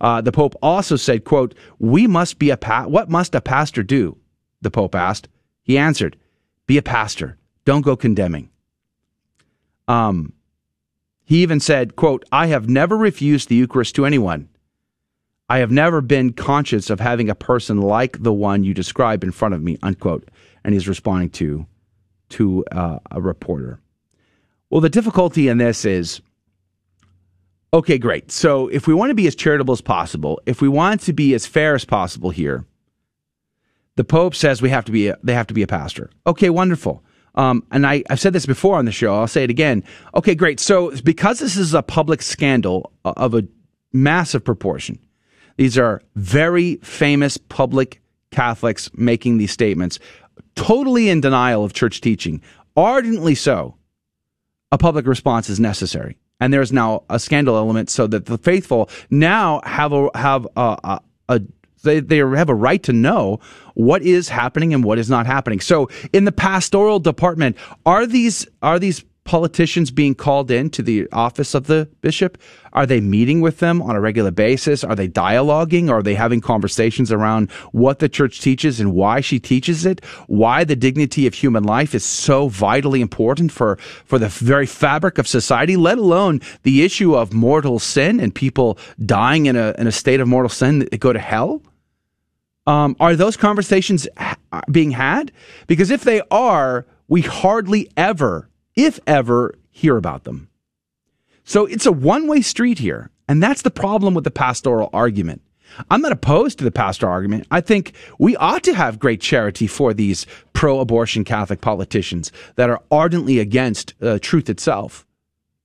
[0.00, 3.82] Uh, the Pope also said, quote, we must be a, pa- what must a pastor
[3.82, 4.16] do?
[4.60, 5.28] The Pope asked.
[5.62, 6.16] He answered,
[6.66, 7.38] be a pastor.
[7.64, 8.50] Don't go condemning.
[9.88, 10.32] Um,
[11.24, 14.48] he even said, quote, I have never refused the Eucharist to anyone.
[15.48, 19.30] I have never been conscious of having a person like the one you describe in
[19.32, 20.30] front of me, unquote.
[20.64, 21.66] And he's responding to,
[22.30, 23.80] to uh, a reporter.
[24.70, 26.20] Well, the difficulty in this is
[27.74, 28.30] Okay, great.
[28.30, 31.34] So if we want to be as charitable as possible, if we want to be
[31.34, 32.64] as fair as possible here,
[33.96, 36.08] the Pope says we have to be a, they have to be a pastor.
[36.24, 37.02] Okay, wonderful.
[37.34, 39.16] Um, and I, I've said this before on the show.
[39.16, 39.82] I'll say it again.
[40.14, 40.60] Okay, great.
[40.60, 43.42] So because this is a public scandal of a
[43.92, 45.00] massive proportion,
[45.56, 49.98] these are very famous public Catholics making these statements,
[50.54, 52.40] totally in denial of church teaching,
[52.76, 53.74] ardently so.
[54.70, 58.88] A public response is necessary and there's now a scandal element so that the faithful
[59.10, 61.40] now have a have a, a, a
[61.82, 63.40] they, they have a right to know
[63.74, 65.60] what is happening and what is not happening.
[65.60, 71.08] So in the pastoral department, are these are these politicians being called in to the
[71.12, 72.38] office of the bishop?
[72.72, 74.84] Are they meeting with them on a regular basis?
[74.84, 75.90] Are they dialoguing?
[75.90, 80.04] Are they having conversations around what the church teaches and why she teaches it?
[80.26, 85.18] Why the dignity of human life is so vitally important for, for the very fabric
[85.18, 89.86] of society, let alone the issue of mortal sin and people dying in a, in
[89.86, 91.62] a state of mortal sin that go to hell?
[92.66, 94.08] Um, are those conversations
[94.70, 95.32] being had?
[95.66, 100.48] Because if they are, we hardly ever if ever, hear about them.
[101.44, 103.10] So it's a one way street here.
[103.28, 105.42] And that's the problem with the pastoral argument.
[105.90, 107.46] I'm not opposed to the pastoral argument.
[107.50, 112.70] I think we ought to have great charity for these pro abortion Catholic politicians that
[112.70, 115.06] are ardently against uh, truth itself.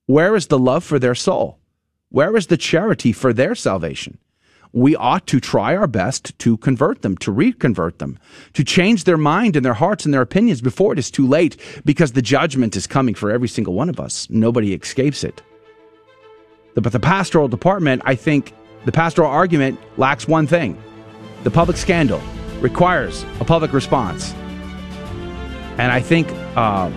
[0.05, 1.59] Where is the love for their soul?
[2.09, 4.17] Where is the charity for their salvation?
[4.71, 8.19] We ought to try our best to convert them, to reconvert them,
[8.53, 11.58] to change their mind and their hearts and their opinions before it is too late,
[11.86, 14.29] because the judgment is coming for every single one of us.
[14.29, 15.41] Nobody escapes it.
[16.75, 18.53] But the pastoral department, I think
[18.86, 20.82] the pastoral argument lacks one thing
[21.43, 22.21] the public scandal
[22.60, 24.34] requires a public response.
[25.77, 26.91] And I think uh,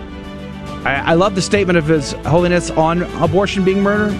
[0.83, 4.13] I, I love the statement of His Holiness on abortion being murder.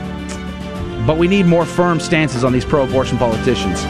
[1.06, 3.84] But we need more firm stances on these pro abortion politicians.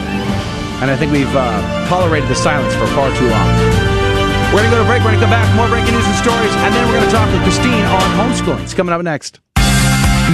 [0.82, 3.48] And I think we've uh, tolerated the silence for far too long.
[4.52, 5.02] We're going to go to break.
[5.02, 5.48] We're going to come back.
[5.56, 6.52] More breaking news and stories.
[6.62, 8.62] And then we're going to talk to Christine on homeschooling.
[8.62, 9.40] It's coming up next.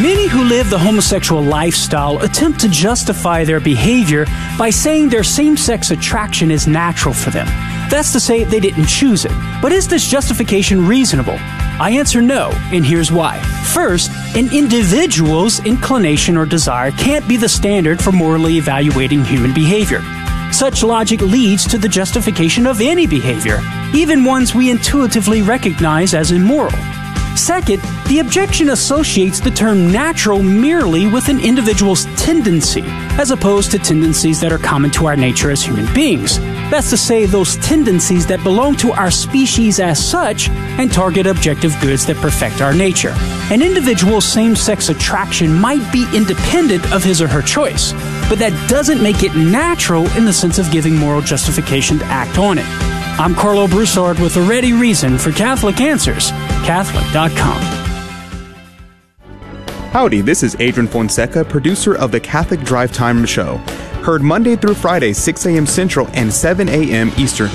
[0.00, 4.24] Many who live the homosexual lifestyle attempt to justify their behavior
[4.56, 7.46] by saying their same sex attraction is natural for them.
[7.90, 9.32] That's to say, they didn't choose it.
[9.60, 11.38] But is this justification reasonable?
[11.80, 13.40] I answer no, and here's why.
[13.72, 20.02] First, an individual's inclination or desire can't be the standard for morally evaluating human behavior.
[20.52, 23.60] Such logic leads to the justification of any behavior,
[23.94, 26.78] even ones we intuitively recognize as immoral.
[27.36, 32.82] Second, the objection associates the term natural merely with an individual's tendency,
[33.18, 36.38] as opposed to tendencies that are common to our nature as human beings.
[36.70, 41.74] That's to say, those tendencies that belong to our species as such and target objective
[41.80, 43.14] goods that perfect our nature.
[43.50, 47.92] An individual's same sex attraction might be independent of his or her choice,
[48.28, 52.38] but that doesn't make it natural in the sense of giving moral justification to act
[52.38, 52.99] on it.
[53.20, 56.30] I'm Karlo Broussard with a ready reason for Catholic Answers,
[56.64, 57.60] Catholic.com.
[59.92, 63.58] Howdy, this is Adrian Fonseca, producer of the Catholic Drive Time Show.
[64.02, 65.66] Heard Monday through Friday, 6 a.m.
[65.66, 67.12] Central and 7 a.m.
[67.18, 67.50] Eastern,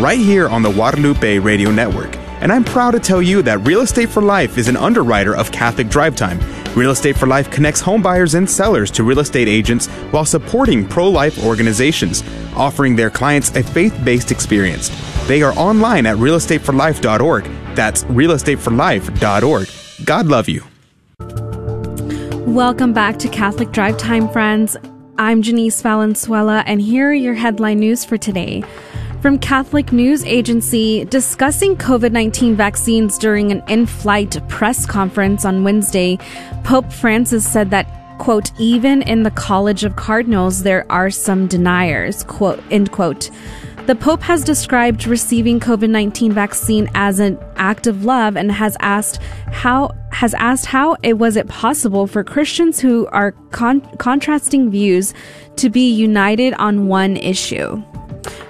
[0.00, 2.16] right here on the Guadalupe Radio Network.
[2.40, 5.50] And I'm proud to tell you that Real Estate for Life is an underwriter of
[5.50, 6.38] Catholic Drive Time.
[6.76, 10.86] Real Estate for Life connects home buyers and sellers to real estate agents while supporting
[10.86, 12.22] pro life organizations,
[12.54, 14.90] offering their clients a faith based experience.
[15.26, 17.44] They are online at realestateforlife.org.
[17.74, 19.68] That's realestateforlife.org.
[20.06, 20.64] God love you.
[22.46, 24.76] Welcome back to Catholic Drive Time, friends.
[25.18, 28.62] I'm Janice Valenzuela, and here are your headline news for today.
[29.20, 35.64] From Catholic News Agency, discussing COVID 19 vaccines during an in flight press conference on
[35.64, 36.18] Wednesday,
[36.62, 42.22] Pope Francis said that quote, even in the College of Cardinals, there are some deniers,
[42.24, 43.30] quote, end quote.
[43.86, 49.20] The Pope has described receiving COVID-19 vaccine as an act of love and has asked
[49.50, 55.12] how has asked how it was it possible for Christians who are con- contrasting views
[55.56, 57.82] to be united on one issue.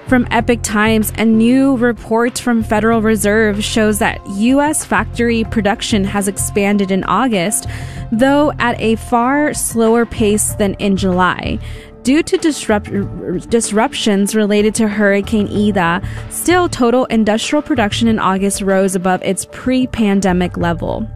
[0.09, 4.83] From Epoch Times, a new report from Federal Reserve shows that U.S.
[4.83, 7.66] factory production has expanded in August,
[8.11, 11.59] though at a far slower pace than in July.
[12.05, 18.94] Due to disrupt- disruptions related to Hurricane Ida, still total industrial production in August rose
[18.94, 21.07] above its pre pandemic level.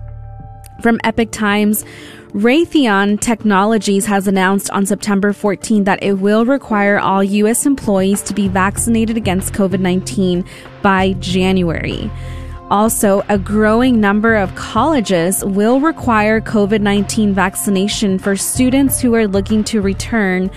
[0.83, 1.87] From Epoch Times,
[2.35, 7.66] Raytheon Technologies has announced on September 14 that it will require all U.S.
[7.66, 10.42] employees to be vaccinated against COVID 19
[10.81, 12.11] by January.
[12.71, 19.29] Also, a growing number of colleges will require COVID 19 vaccination for students who are
[19.29, 20.51] looking to return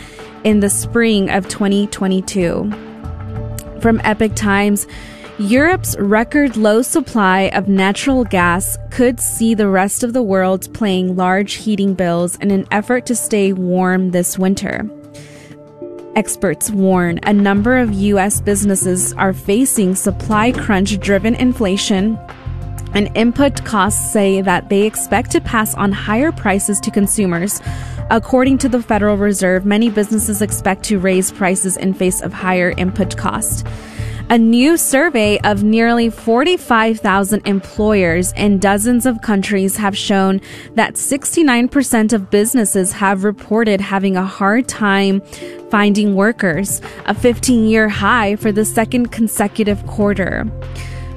[0.46, 2.72] in the spring of 2022.
[3.82, 4.88] From Epoch Times,
[5.38, 11.18] Europe's record low supply of natural gas could see the rest of the world paying
[11.18, 14.90] large heating bills in an effort to stay warm this winter.
[16.16, 18.40] Experts warn a number of U.S.
[18.40, 22.18] businesses are facing supply crunch driven inflation,
[22.94, 27.60] and input costs say that they expect to pass on higher prices to consumers.
[28.10, 32.70] According to the Federal Reserve, many businesses expect to raise prices in face of higher
[32.78, 33.66] input costs.
[34.28, 40.42] A new survey of nearly 45,000 employers in dozens of countries have shown
[40.74, 45.22] that 69% of businesses have reported having a hard time
[45.70, 50.44] finding workers, a 15 year high for the second consecutive quarter.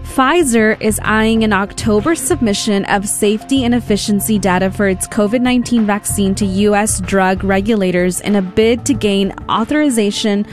[0.03, 5.87] Pfizer is eyeing an October submission of safety and efficiency data for its COVID 19
[5.87, 7.01] vaccine to U.S.
[7.01, 10.44] drug regulators in a bid to gain authorization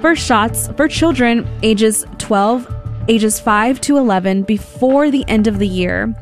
[0.00, 2.66] for shots for children ages 12,
[3.08, 6.14] ages 5 to 11 before the end of the year.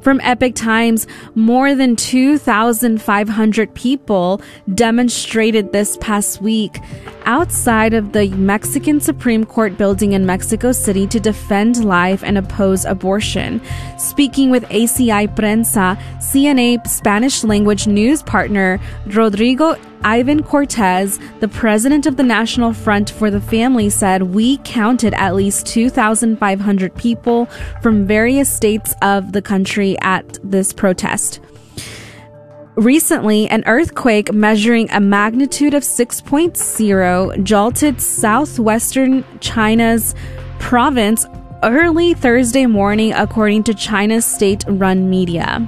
[0.00, 4.42] From Epoch Times, more than 2,500 people
[4.74, 6.78] demonstrated this past week
[7.24, 12.84] outside of the Mexican Supreme Court building in Mexico City to defend life and oppose
[12.84, 13.62] abortion.
[13.96, 22.18] Speaking with ACI Prensa, CNA Spanish language news partner Rodrigo Ivan Cortez, the president of
[22.18, 27.46] the National Front for the Family, said we counted at least 2,500 people
[27.80, 31.40] from various states of the country at this protest.
[32.76, 40.14] Recently, an earthquake measuring a magnitude of 6.0 jolted southwestern China's
[40.58, 41.24] province
[41.62, 45.66] early Thursday morning, according to China's state run media.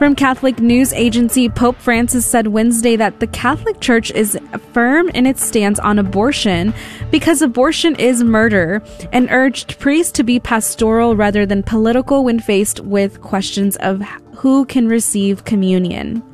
[0.00, 4.38] From Catholic news agency, Pope Francis said Wednesday that the Catholic Church is
[4.72, 6.72] firm in its stance on abortion
[7.10, 8.82] because abortion is murder
[9.12, 14.00] and urged priests to be pastoral rather than political when faced with questions of
[14.36, 16.29] who can receive communion.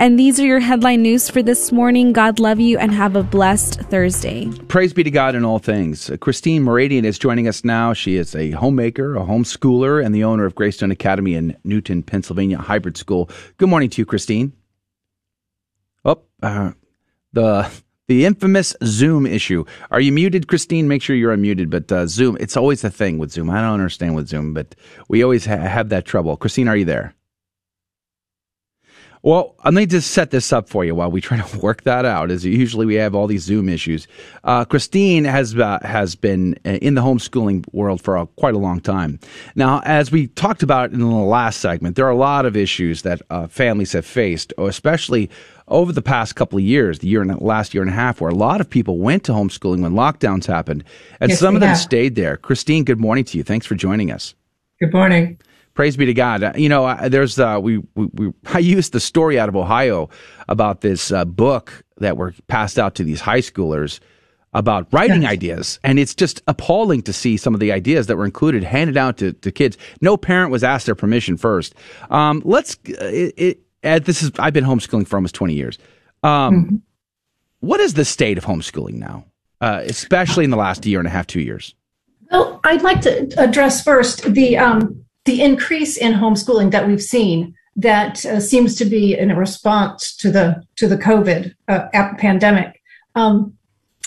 [0.00, 2.12] And these are your headline news for this morning.
[2.12, 4.50] God love you and have a blessed Thursday.
[4.68, 6.10] Praise be to God in all things.
[6.20, 7.92] Christine Moradian is joining us now.
[7.92, 12.58] She is a homemaker, a homeschooler, and the owner of Greystone Academy in Newton, Pennsylvania
[12.58, 13.30] Hybrid School.
[13.56, 14.52] Good morning to you, Christine.
[16.04, 16.72] Oh, uh,
[17.32, 17.70] the
[18.08, 19.64] the infamous Zoom issue.
[19.90, 20.88] Are you muted, Christine?
[20.88, 21.70] Make sure you're unmuted.
[21.70, 23.48] But uh, Zoom, it's always a thing with Zoom.
[23.48, 24.74] I don't understand with Zoom, but
[25.08, 26.36] we always ha- have that trouble.
[26.36, 27.14] Christine, are you there?
[29.24, 32.04] Well, I need to set this up for you while we try to work that
[32.04, 32.30] out.
[32.30, 34.06] As usually we have all these Zoom issues.
[34.44, 38.80] Uh, Christine has uh, has been in the homeschooling world for a, quite a long
[38.80, 39.18] time.
[39.54, 43.00] Now, as we talked about in the last segment, there are a lot of issues
[43.00, 45.30] that uh, families have faced, especially
[45.68, 48.30] over the past couple of years, the year and last year and a half, where
[48.30, 50.84] a lot of people went to homeschooling when lockdowns happened,
[51.20, 51.78] and yes, some of them have.
[51.78, 52.36] stayed there.
[52.36, 53.42] Christine, good morning to you.
[53.42, 54.34] Thanks for joining us.
[54.80, 55.38] Good morning.
[55.74, 56.42] Praise be to God.
[56.42, 59.56] Uh, you know, uh, there's uh, we, we, we I used the story out of
[59.56, 60.08] Ohio
[60.48, 64.00] about this uh, book that were passed out to these high schoolers
[64.52, 65.32] about writing yes.
[65.32, 68.96] ideas, and it's just appalling to see some of the ideas that were included handed
[68.96, 69.76] out to, to kids.
[70.00, 71.74] No parent was asked their permission first.
[72.08, 72.78] Um, let's.
[72.84, 75.78] It, it, Ed, this is I've been homeschooling for almost twenty years.
[76.22, 76.76] Um, mm-hmm.
[77.60, 79.26] what is the state of homeschooling now,
[79.60, 81.74] uh, especially in the last year and a half, two years?
[82.30, 87.54] Well, I'd like to address first the um, the increase in homeschooling that we've seen
[87.76, 92.80] that uh, seems to be in a response to the to the COVID uh, pandemic.
[93.14, 93.56] Um,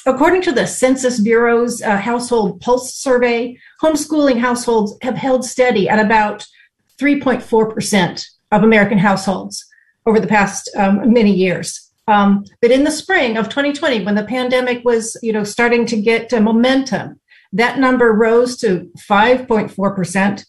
[0.05, 5.99] according to the Census Bureau's uh, Household Pulse Survey, homeschooling households have held steady at
[5.99, 6.45] about
[6.97, 9.65] 3.4 percent of American households
[10.05, 11.91] over the past um, many years.
[12.07, 16.01] Um, but in the spring of 2020, when the pandemic was, you know, starting to
[16.01, 17.20] get uh, momentum,
[17.51, 20.45] that number rose to 5.4 percent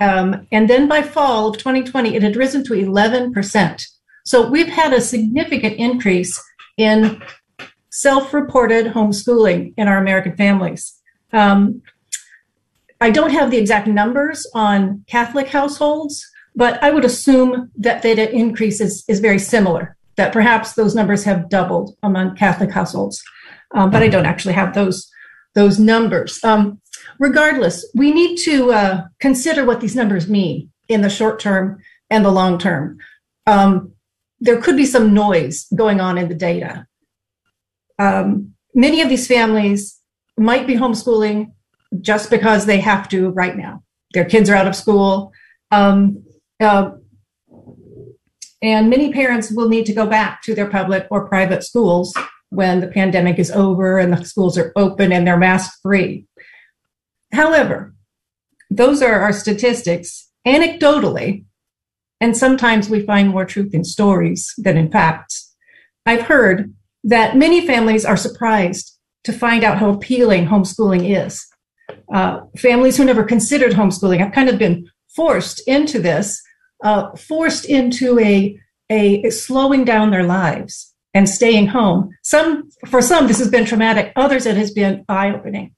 [0.00, 3.86] um, and then by fall of 2020, it had risen to 11%.
[4.24, 6.40] So we've had a significant increase
[6.76, 7.20] in
[7.90, 10.94] self reported homeschooling in our American families.
[11.32, 11.82] Um,
[13.00, 16.24] I don't have the exact numbers on Catholic households,
[16.54, 21.24] but I would assume that the increase is, is very similar, that perhaps those numbers
[21.24, 23.22] have doubled among Catholic households.
[23.74, 25.10] Um, but I don't actually have those,
[25.54, 26.42] those numbers.
[26.42, 26.80] Um,
[27.18, 31.78] regardless, we need to uh, consider what these numbers mean in the short term
[32.10, 32.98] and the long term.
[33.46, 33.92] Um,
[34.40, 36.86] there could be some noise going on in the data.
[37.98, 39.98] Um, many of these families
[40.36, 41.52] might be homeschooling
[42.00, 43.82] just because they have to right now.
[44.14, 45.32] Their kids are out of school.
[45.70, 46.24] Um,
[46.60, 46.92] uh,
[48.62, 52.14] and many parents will need to go back to their public or private schools
[52.50, 56.26] when the pandemic is over and the schools are open and they're mask free.
[57.32, 57.94] However,
[58.70, 61.44] those are our statistics anecdotally,
[62.20, 65.54] and sometimes we find more truth in stories than in facts.
[66.04, 66.72] I've heard
[67.04, 71.46] that many families are surprised to find out how appealing homeschooling is.
[72.12, 76.40] Uh, families who never considered homeschooling have kind of been forced into this,
[76.84, 78.58] uh, forced into a,
[78.90, 82.10] a slowing down their lives and staying home.
[82.22, 84.12] Some, for some, this has been traumatic.
[84.16, 85.74] Others, it has been eye opening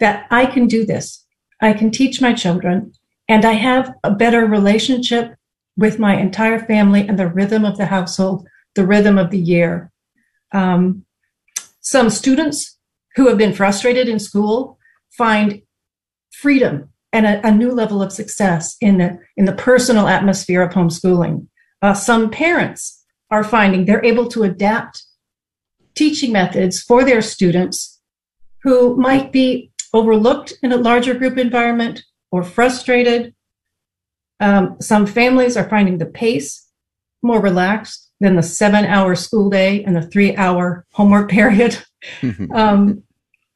[0.00, 1.24] that I can do this.
[1.60, 2.92] I can teach my children
[3.28, 5.36] and I have a better relationship
[5.76, 9.90] with my entire family and the rhythm of the household, the rhythm of the year.
[10.52, 11.04] Um,
[11.80, 12.78] some students
[13.16, 14.78] who have been frustrated in school
[15.16, 15.62] find
[16.32, 20.72] freedom and a, a, new level of success in the in the personal atmosphere of
[20.72, 21.46] homeschooling.
[21.82, 25.04] Uh, some parents are finding they're able to adapt
[25.94, 28.00] teaching methods for their students
[28.62, 33.34] who might be overlooked in a larger group environment or frustrated.
[34.38, 36.66] Um, some families are finding the pace
[37.22, 41.82] more relaxed than the seven hour school day and the three hour homework period.
[42.54, 43.02] um,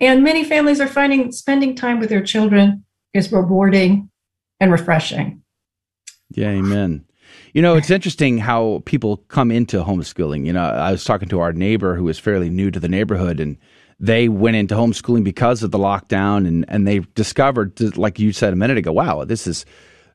[0.01, 4.11] and many families are finding spending time with their children is rewarding
[4.61, 5.43] and refreshing.
[6.31, 7.05] Yeah, amen.
[7.53, 10.45] You know, it's interesting how people come into homeschooling.
[10.45, 13.39] You know, I was talking to our neighbor who was fairly new to the neighborhood,
[13.39, 13.57] and
[14.01, 18.53] they went into homeschooling because of the lockdown and, and they discovered, like you said
[18.53, 19.65] a minute ago, wow, this is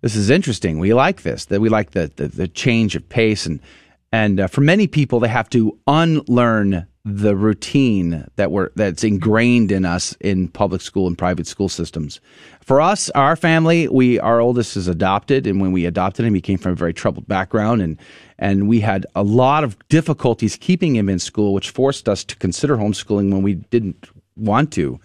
[0.01, 0.79] this is interesting.
[0.79, 1.45] We like this.
[1.45, 3.59] That we like the, the, the change of pace and
[4.11, 9.71] And uh, for many people, they have to unlearn the routine that we're that's ingrained
[9.71, 12.19] in us in public school and private school systems.
[12.61, 16.41] For us, our family, we our oldest is adopted, and when we adopted him, he
[16.41, 17.97] came from a very troubled background, and
[18.37, 22.35] and we had a lot of difficulties keeping him in school, which forced us to
[22.35, 24.99] consider homeschooling when we didn't want to.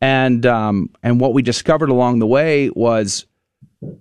[0.00, 3.26] And um, and what we discovered along the way was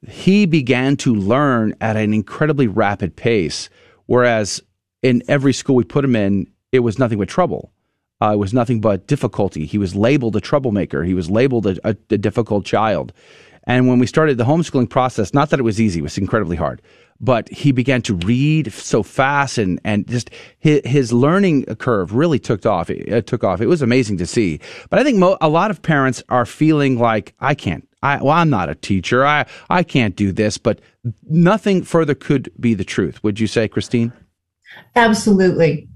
[0.07, 3.69] he began to learn at an incredibly rapid pace,
[4.09, 4.61] whereas
[5.03, 7.71] in every school we put him in, it was nothing but trouble.
[8.21, 9.65] Uh, it was nothing but difficulty.
[9.65, 11.03] He was labeled a troublemaker.
[11.03, 13.13] He was labeled a, a, a, difficult child.
[13.65, 16.57] And when we started the homeschooling process, not that it was easy, it was incredibly
[16.57, 16.81] hard,
[17.21, 22.39] but he began to read so fast and, and just his, his learning curve really
[22.39, 22.89] took off.
[22.89, 23.61] It, it, took off.
[23.61, 24.59] It was amazing to see.
[24.89, 28.31] But I think mo- a lot of parents are feeling like, I can't, I, well,
[28.31, 29.25] I'm not a teacher.
[29.25, 30.79] I, I can't do this, but
[31.27, 33.21] nothing further could be the truth.
[33.23, 34.13] Would you say, Christine?
[34.95, 35.87] Absolutely.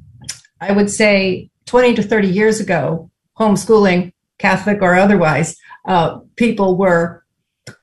[0.60, 5.56] I would say 20 to 30 years ago, homeschooling, Catholic or otherwise,
[5.88, 7.24] uh, people were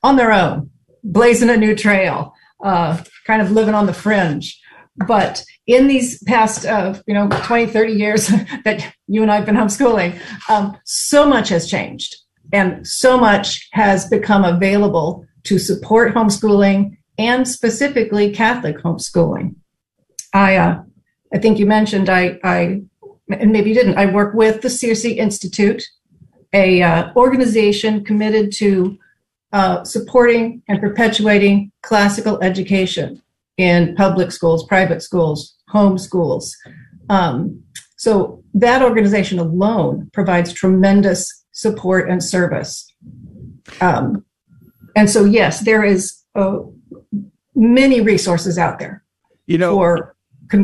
[0.03, 0.69] on their own,
[1.03, 4.59] blazing a new trail, uh, kind of living on the fringe.
[5.07, 8.27] But in these past, uh, you know, 20, 30 years
[8.65, 10.19] that you and I have been homeschooling,
[10.49, 12.15] um, so much has changed
[12.51, 19.55] and so much has become available to support homeschooling and specifically Catholic homeschooling.
[20.33, 20.83] I, uh,
[21.33, 22.81] I think you mentioned I, I,
[23.29, 23.97] and maybe you didn't.
[23.97, 25.83] I work with the Circe Institute,
[26.53, 28.97] a uh, organization committed to
[29.53, 33.21] uh, supporting and perpetuating classical education
[33.57, 36.55] in public schools, private schools, home schools.
[37.09, 37.63] Um,
[37.97, 42.91] so that organization alone provides tremendous support and service.
[43.81, 44.25] Um,
[44.95, 46.59] and so, yes, there is uh,
[47.53, 49.03] many resources out there.
[49.45, 50.10] You know, for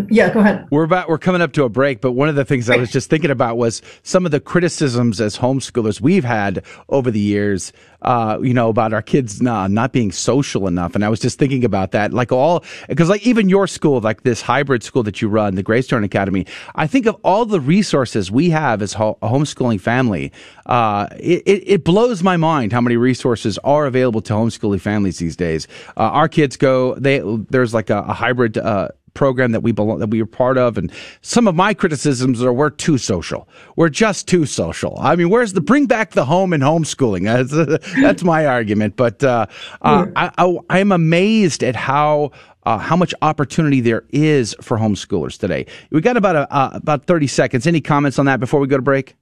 [0.10, 0.68] yeah, go ahead.
[0.72, 2.92] We're about we're coming up to a break, but one of the things I was
[2.92, 7.74] just thinking about was some of the criticisms as homeschoolers we've had over the years.
[8.04, 11.40] Uh, you know about our kids not, not being social enough, and I was just
[11.40, 12.14] thinking about that.
[12.14, 15.64] Like all because like even your school, like this hybrid school that you run, the
[15.64, 16.46] Greystone Academy.
[16.76, 20.32] I think of all the resources we have as ho- a homeschooling family.
[20.68, 25.38] Uh, it, it, blows my mind how many resources are available to homeschooling families these
[25.38, 25.68] days.
[25.96, 29.98] Uh, our kids go they there's like a, a hybrid uh, program that we belong
[30.00, 30.78] that we are part of.
[30.78, 30.92] And
[31.22, 33.50] some of my criticisms are we're too social.
[33.76, 34.98] We're just too social.
[35.02, 37.26] I mean where's the bring back the home and homeschooling.
[37.38, 38.96] That's, uh, that's my argument.
[38.96, 39.48] But uh,
[39.82, 42.32] uh, I, I, i'm amazed at how
[42.66, 45.66] uh, how much opportunity there is for homeschoolers today.
[45.90, 47.66] We got about a, uh, about 30 seconds.
[47.66, 49.16] Any comments on that before we go to break?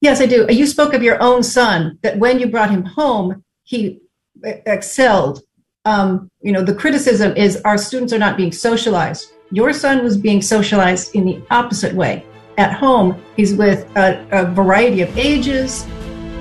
[0.00, 0.46] Yes i do.
[0.50, 4.00] You spoke of your own son that when you brought him home he
[4.42, 5.42] excelled.
[5.84, 10.16] Um, you know the criticism is our students are not being socialized your son was
[10.16, 12.24] being socialized in the opposite way.
[12.58, 15.86] At home, he's with a, a variety of ages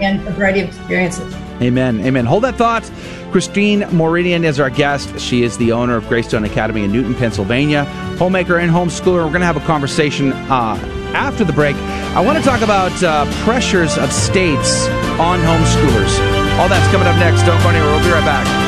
[0.02, 1.34] and a variety of experiences.
[1.62, 2.00] Amen.
[2.02, 2.26] Amen.
[2.26, 2.90] Hold that thought.
[3.32, 5.20] Christine Moridian is our guest.
[5.20, 7.84] She is the owner of Greystone Academy in Newton, Pennsylvania,
[8.18, 9.26] homemaker and homeschooler.
[9.26, 10.80] We're going to have a conversation uh,
[11.14, 11.76] after the break.
[12.16, 14.88] I want to talk about uh, pressures of states
[15.20, 16.60] on homeschoolers.
[16.60, 17.44] All that's coming up next.
[17.44, 17.92] Don't go anywhere.
[17.92, 18.65] We'll be right back.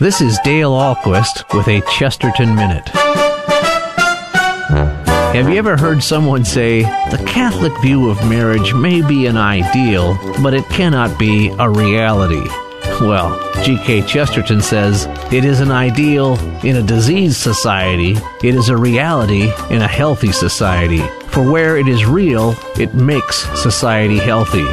[0.00, 2.88] This is Dale Ahlquist with a Chesterton Minute.
[5.34, 10.18] Have you ever heard someone say, the Catholic view of marriage may be an ideal,
[10.42, 12.48] but it cannot be a reality?
[13.02, 14.06] Well, G.K.
[14.06, 19.82] Chesterton says, it is an ideal in a diseased society, it is a reality in
[19.82, 21.06] a healthy society.
[21.26, 24.64] For where it is real, it makes society healthy.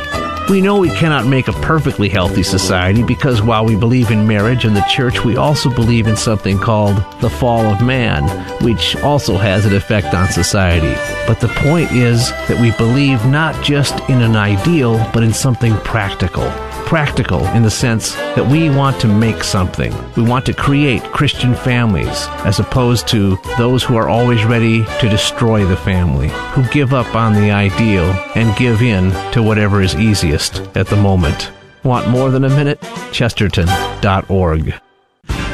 [0.50, 4.64] We know we cannot make a perfectly healthy society because while we believe in marriage
[4.64, 8.24] and the church, we also believe in something called the fall of man,
[8.64, 10.96] which also has an effect on society.
[11.28, 15.76] But the point is that we believe not just in an ideal, but in something
[15.80, 16.50] practical
[16.88, 19.94] practical in the sense that we want to make something.
[20.16, 25.10] We want to create Christian families as opposed to those who are always ready to
[25.10, 29.96] destroy the family, who give up on the ideal and give in to whatever is
[29.96, 31.52] easiest at the moment.
[31.84, 32.82] Want more than a minute?
[33.12, 34.87] Chesterton.org.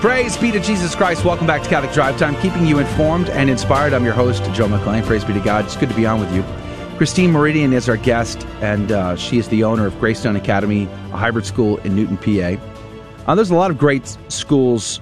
[0.00, 1.24] Praise be to Jesus Christ.
[1.24, 3.92] Welcome back to Catholic Drive Time, keeping you informed and inspired.
[3.92, 5.04] I'm your host, Joe McClane.
[5.04, 5.64] Praise be to God.
[5.64, 6.44] It's good to be on with you.
[6.96, 11.16] Christine Meridian is our guest, and uh, she is the owner of Greystone Academy, a
[11.16, 12.62] hybrid school in Newton, PA.
[13.26, 15.00] Uh, there's a lot of great schools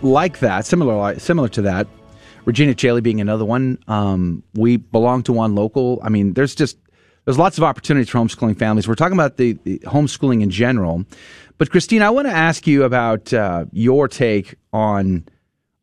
[0.00, 1.88] like that, similar similar to that.
[2.44, 3.82] Regina Caeli being another one.
[3.88, 5.98] Um, we belong to one local.
[6.04, 6.78] I mean, there's just
[7.30, 8.88] there's lots of opportunities for homeschooling families.
[8.88, 11.04] We're talking about the, the homeschooling in general,
[11.58, 15.28] but Christine, I want to ask you about uh, your take on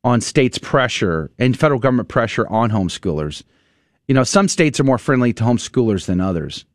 [0.04, 3.44] on states' pressure and federal government pressure on homeschoolers.
[4.10, 6.66] You know, some states are more friendly to homeschoolers than others,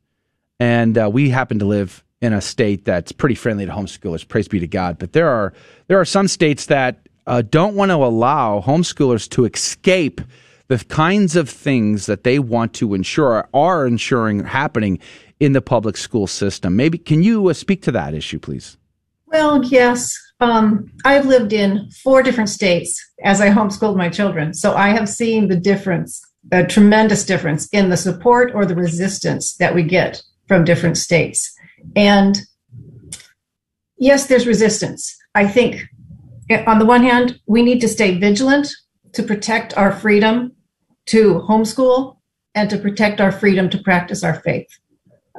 [0.59, 4.27] and uh, we happen to live in a state that's pretty friendly to homeschoolers.
[4.27, 4.99] Praise be to God.
[4.99, 5.53] But there are
[5.89, 10.23] there are some states that uh, don't want to allow homeschoolers to escape
[10.69, 14.99] the kinds of things that they want to ensure are ensuring happening
[15.41, 16.77] in the public school system.
[16.77, 18.77] Maybe can you uh, speak to that issue, please?
[19.27, 20.17] Well, yes.
[20.41, 24.55] Um, I've lived in four different states as I homeschooled my children.
[24.55, 29.57] So I have seen the difference, a tremendous difference in the support or the resistance
[29.57, 31.53] that we get from different states.
[31.97, 32.39] And
[33.97, 35.17] yes, there's resistance.
[35.35, 35.87] I think
[36.51, 38.69] eh, on the one hand, we need to stay vigilant
[39.13, 40.53] to protect our freedom
[41.07, 42.19] to homeschool
[42.55, 44.69] and to protect our freedom to practice our faith.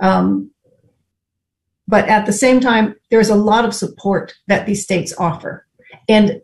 [0.01, 0.51] Um,
[1.88, 5.65] but at the same time, there's a lot of support that these states offer.
[6.07, 6.41] And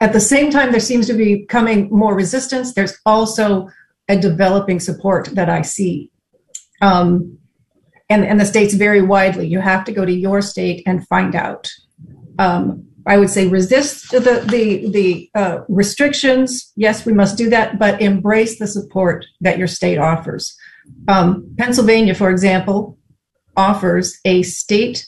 [0.00, 2.74] at the same time, there seems to be coming more resistance.
[2.74, 3.68] There's also
[4.08, 6.10] a developing support that I see.
[6.80, 7.38] Um,
[8.08, 9.46] and, and the states vary widely.
[9.46, 11.70] You have to go to your state and find out.
[12.38, 16.72] Um, I would say resist the the the uh, restrictions.
[16.76, 20.56] Yes, we must do that, but embrace the support that your state offers.
[21.08, 22.98] Um, Pennsylvania, for example,
[23.56, 25.06] offers a state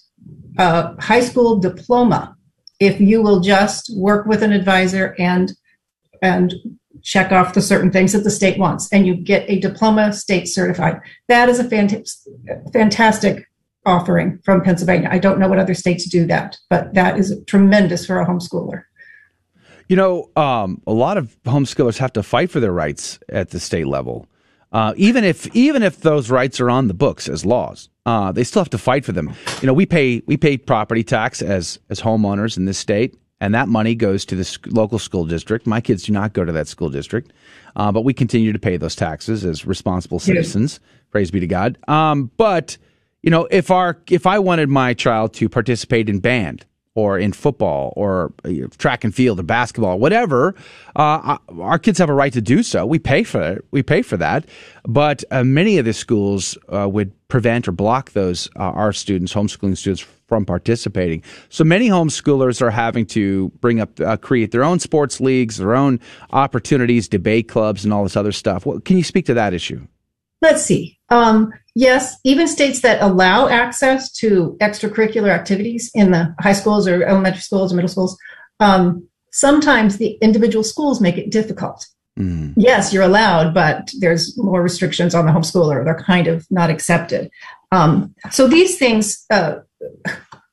[0.58, 2.36] uh, high school diploma
[2.80, 5.52] if you will just work with an advisor and
[6.22, 6.54] and
[7.02, 10.48] check off the certain things that the state wants, and you get a diploma state
[10.48, 11.00] certified.
[11.28, 12.08] That is a fant-
[12.72, 13.46] fantastic
[13.86, 15.08] offering from Pennsylvania.
[15.10, 18.84] I don't know what other states do that, but that is tremendous for a homeschooler.
[19.88, 23.60] You know, um, a lot of homeschoolers have to fight for their rights at the
[23.60, 24.26] state level.
[24.72, 28.42] Uh, even if even if those rights are on the books as laws, uh, they
[28.42, 29.32] still have to fight for them.
[29.60, 33.54] You know, we pay we pay property tax as as homeowners in this state, and
[33.54, 35.66] that money goes to the local school district.
[35.66, 37.32] My kids do not go to that school district,
[37.76, 40.80] uh, but we continue to pay those taxes as responsible citizens.
[41.12, 41.78] Praise be to God.
[41.86, 42.76] Um, but
[43.24, 47.32] you know, if our if I wanted my child to participate in band or in
[47.32, 48.34] football or
[48.76, 50.54] track and field or basketball, whatever,
[50.94, 52.84] uh, our kids have a right to do so.
[52.84, 53.64] We pay for it.
[53.70, 54.44] We pay for that.
[54.86, 59.32] But uh, many of the schools uh, would prevent or block those uh, our students,
[59.32, 61.22] homeschooling students, from participating.
[61.48, 65.74] So many homeschoolers are having to bring up, uh, create their own sports leagues, their
[65.74, 65.98] own
[66.30, 68.66] opportunities, debate clubs, and all this other stuff.
[68.66, 69.86] Well, can you speak to that issue?
[70.44, 70.98] Let's see.
[71.08, 77.02] Um, yes, even states that allow access to extracurricular activities in the high schools or
[77.02, 78.18] elementary schools or middle schools,
[78.60, 81.86] um, sometimes the individual schools make it difficult.
[82.18, 82.52] Mm.
[82.58, 85.82] Yes, you're allowed, but there's more restrictions on the homeschooler.
[85.82, 87.30] They're kind of not accepted.
[87.72, 89.60] Um, so these things, uh,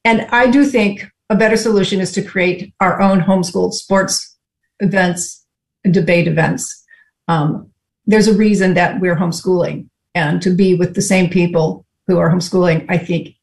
[0.05, 4.37] and I do think a better solution is to create our own homeschooled sports
[4.79, 5.45] events,
[5.83, 6.81] debate events.
[7.27, 7.70] Um,
[8.05, 12.29] there's a reason that we're homeschooling and to be with the same people who are
[12.29, 13.35] homeschooling, I think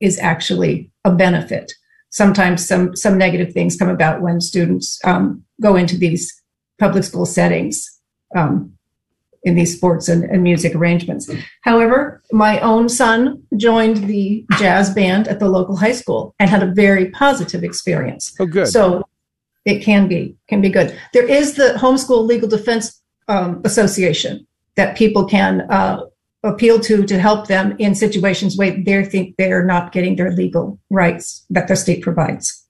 [0.00, 1.72] is actually a benefit.
[2.10, 6.32] Sometimes some, some negative things come about when students um, go into these
[6.78, 8.00] public school settings
[8.34, 8.72] um,
[9.42, 11.30] in these sports and, and, music arrangements.
[11.62, 16.62] However, my own son joined the jazz band at the local high school and had
[16.62, 18.34] a very positive experience.
[18.40, 18.68] Oh, good.
[18.68, 19.04] So
[19.64, 20.98] it can be can be good.
[21.12, 22.97] There is the Homeschool Legal Defense
[23.28, 26.00] um, association that people can uh,
[26.42, 30.78] appeal to to help them in situations where they think they're not getting their legal
[30.90, 32.64] rights that the state provides.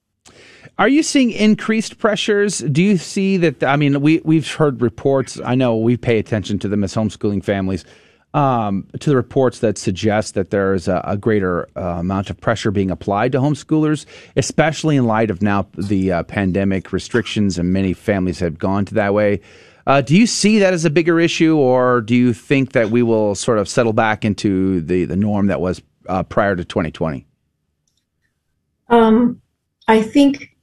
[0.77, 2.59] Are you seeing increased pressures?
[2.59, 3.63] Do you see that?
[3.63, 5.39] I mean, we we've heard reports.
[5.43, 7.85] I know we pay attention to them as homeschooling families.
[8.31, 12.39] Um, to the reports that suggest that there is a, a greater uh, amount of
[12.39, 14.05] pressure being applied to homeschoolers,
[14.35, 18.93] especially in light of now the uh, pandemic restrictions, and many families have gone to
[18.93, 19.41] that way.
[19.87, 23.01] Uh, do you see that as a bigger issue, or do you think that we
[23.01, 27.25] will sort of settle back into the, the norm that was uh, prior to 2020?
[28.89, 29.41] Um,
[29.87, 30.55] I think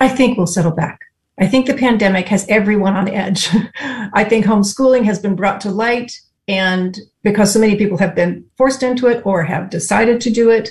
[0.00, 1.00] I think we'll settle back.
[1.38, 3.48] I think the pandemic has everyone on edge.
[3.80, 6.12] I think homeschooling has been brought to light,
[6.46, 10.50] and because so many people have been forced into it or have decided to do
[10.50, 10.70] it,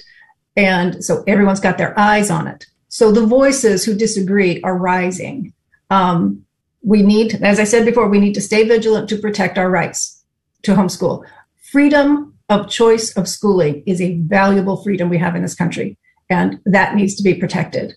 [0.56, 2.66] and so everyone's got their eyes on it.
[2.90, 5.54] So the voices who disagree are rising.
[5.90, 6.46] Um,
[6.84, 10.24] we need, as I said before, we need to stay vigilant to protect our rights
[10.64, 11.26] to homeschool.
[11.72, 15.98] Freedom of choice of schooling is a valuable freedom we have in this country,
[16.30, 17.96] and that needs to be protected.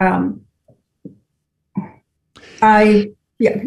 [0.00, 0.40] Um,
[2.60, 3.62] I yeah.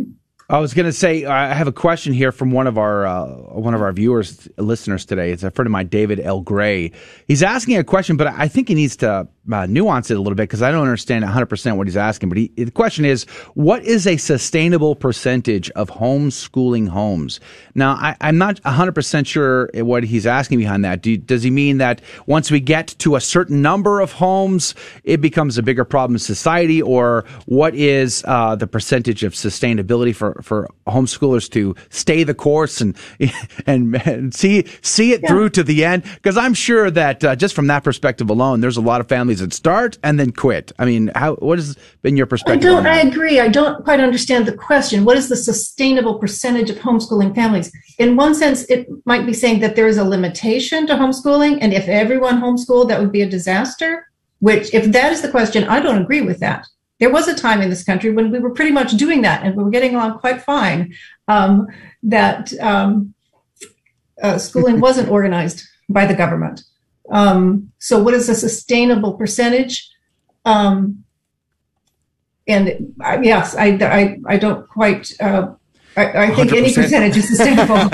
[0.48, 3.28] I was going to say I have a question here from one of our uh,
[3.28, 5.32] one of our viewers, listeners today.
[5.32, 6.42] It's a friend of mine, David L.
[6.42, 6.92] Gray.
[7.28, 10.36] He's asking a question, but I think he needs to uh, nuance it a little
[10.36, 12.30] bit because I don't understand 100% what he's asking.
[12.30, 17.40] But he, the question is, what is a sustainable percentage of homeschooling homes?
[17.76, 21.02] Now, I, am not 100% sure what he's asking behind that.
[21.02, 24.74] Do, does he mean that once we get to a certain number of homes,
[25.04, 26.82] it becomes a bigger problem in society?
[26.82, 32.82] Or what is uh, the percentage of sustainability for, for homeschoolers to stay the course
[32.82, 32.98] and,
[33.68, 35.30] and, and see, see it yeah.
[35.30, 36.04] through to the end?
[36.16, 39.35] Because I'm sure that uh, just from that perspective alone, there's a lot of families
[39.36, 40.72] families that start and then quit?
[40.80, 42.70] I mean, how what has been your perspective?
[42.70, 42.88] I don't.
[42.88, 43.40] I agree.
[43.40, 45.06] I don't quite understand the question.
[45.06, 47.72] What is the sustainable percentage of homeschooling families?
[47.98, 51.74] In one sense, it might be saying that there is a limitation to homeschooling, and
[51.74, 54.08] if everyone homeschooled, that would be a disaster.
[54.40, 56.68] Which, if that is the question, I don't agree with that.
[57.00, 59.56] There was a time in this country when we were pretty much doing that, and
[59.56, 60.94] we were getting along quite fine.
[61.28, 61.68] Um,
[62.04, 63.14] that um,
[64.22, 66.62] uh, schooling wasn't organized by the government.
[67.12, 69.90] Um, so, what is a sustainable percentage?
[70.46, 71.04] Um,
[72.48, 75.12] and uh, yes, I, I, I don't quite.
[75.20, 75.54] Uh,
[75.98, 76.58] I, I, think 100%.
[76.58, 77.76] any percentage is sustainable.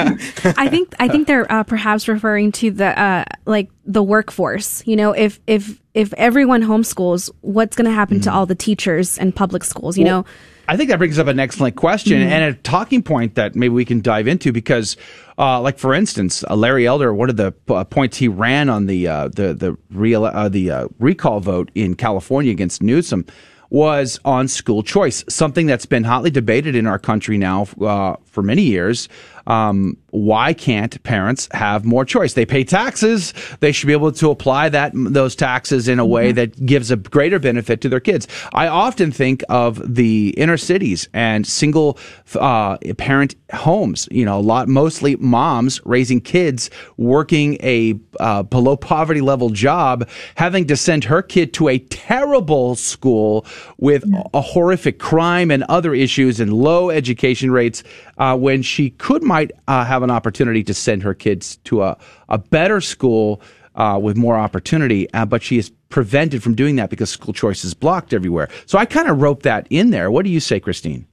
[0.58, 4.86] I think I think they're uh, perhaps referring to the uh, like the workforce.
[4.88, 8.24] You know, if if if everyone homeschools, what's going to happen mm.
[8.24, 10.00] to all the teachers in public schools?
[10.00, 10.28] You well, know,
[10.68, 12.26] I think that brings up an excellent question mm.
[12.26, 14.96] and a talking point that maybe we can dive into because
[15.38, 18.86] uh, like for instance, uh, Larry Elder, one of the uh, points he ran on
[18.86, 23.26] the uh, the the real uh, the uh, recall vote in California against Newsom
[23.72, 28.64] was on school choice, something that's been hotly debated in our country now for many
[28.64, 29.08] years.
[29.48, 32.34] Um, why can't parents have more choice?
[32.34, 33.34] They pay taxes.
[33.60, 36.36] They should be able to apply that those taxes in a way mm-hmm.
[36.36, 38.28] that gives a greater benefit to their kids.
[38.54, 41.98] I often think of the inner cities and single
[42.36, 44.08] uh, parent homes.
[44.12, 50.08] You know, a lot mostly moms raising kids, working a uh, below poverty level job,
[50.36, 53.46] having to send her kid to a terrible school
[53.78, 57.84] with a horrific crime and other issues and low education rates
[58.22, 61.98] uh, when she could might uh, have an opportunity to send her kids to a,
[62.30, 63.42] a better school
[63.74, 67.66] uh, with more opportunity, uh, but she is prevented from doing that because school choice
[67.66, 68.48] is blocked everywhere.
[68.68, 70.12] So I kind of wrote that in there.
[70.12, 71.08] What do you say, Christine?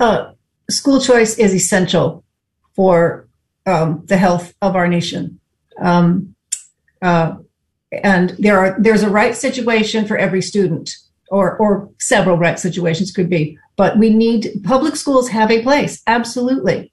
[0.00, 0.32] Uh,
[0.70, 2.24] school choice is essential
[2.74, 3.28] for
[3.66, 5.38] um, the health of our nation.
[5.82, 6.34] Um,
[7.02, 7.36] uh,
[7.90, 10.96] and there are there's a right situation for every student
[11.32, 16.02] or or several right situations could be but we need public schools have a place
[16.06, 16.92] absolutely.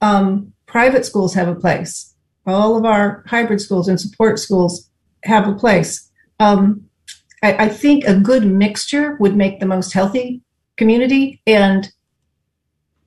[0.00, 2.14] Um, private schools have a place.
[2.46, 4.88] All of our hybrid schools and support schools
[5.24, 6.10] have a place.
[6.38, 6.86] Um,
[7.42, 10.40] I, I, think a good mixture would make the most healthy
[10.76, 11.92] community and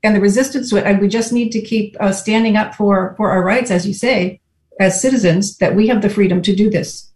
[0.04, 1.00] and the resistance to it.
[1.00, 4.40] We just need to keep uh, standing up for for our rights as you say
[4.80, 7.13] as citizens that we have the freedom to do this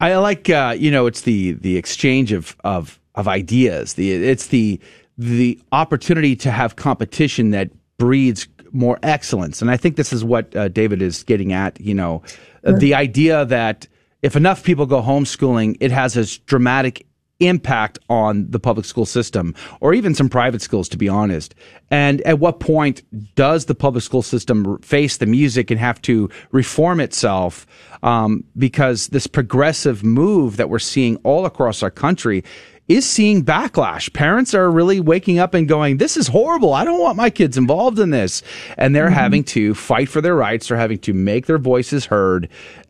[0.00, 3.94] I like uh, you know it's the the exchange of of of ideas.
[3.94, 4.80] The it's the
[5.16, 10.54] the opportunity to have competition that breeds more excellence, and I think this is what
[10.54, 11.80] uh, David is getting at.
[11.80, 12.22] You know,
[12.64, 12.78] sure.
[12.78, 13.88] the idea that
[14.22, 17.06] if enough people go homeschooling, it has a dramatic
[17.40, 21.54] impact on the public school system or even some private schools, to be honest?
[21.90, 23.02] And at what point
[23.34, 27.66] does the public school system face the music and have to reform itself?
[28.02, 32.44] Um, because this progressive move that we're seeing all across our country
[32.88, 34.12] is seeing backlash.
[34.14, 36.72] Parents are really waking up and going, this is horrible.
[36.72, 38.42] I don't want my kids involved in this.
[38.78, 39.14] And they're mm-hmm.
[39.14, 40.68] having to fight for their rights.
[40.68, 42.48] They're having to make their voices heard.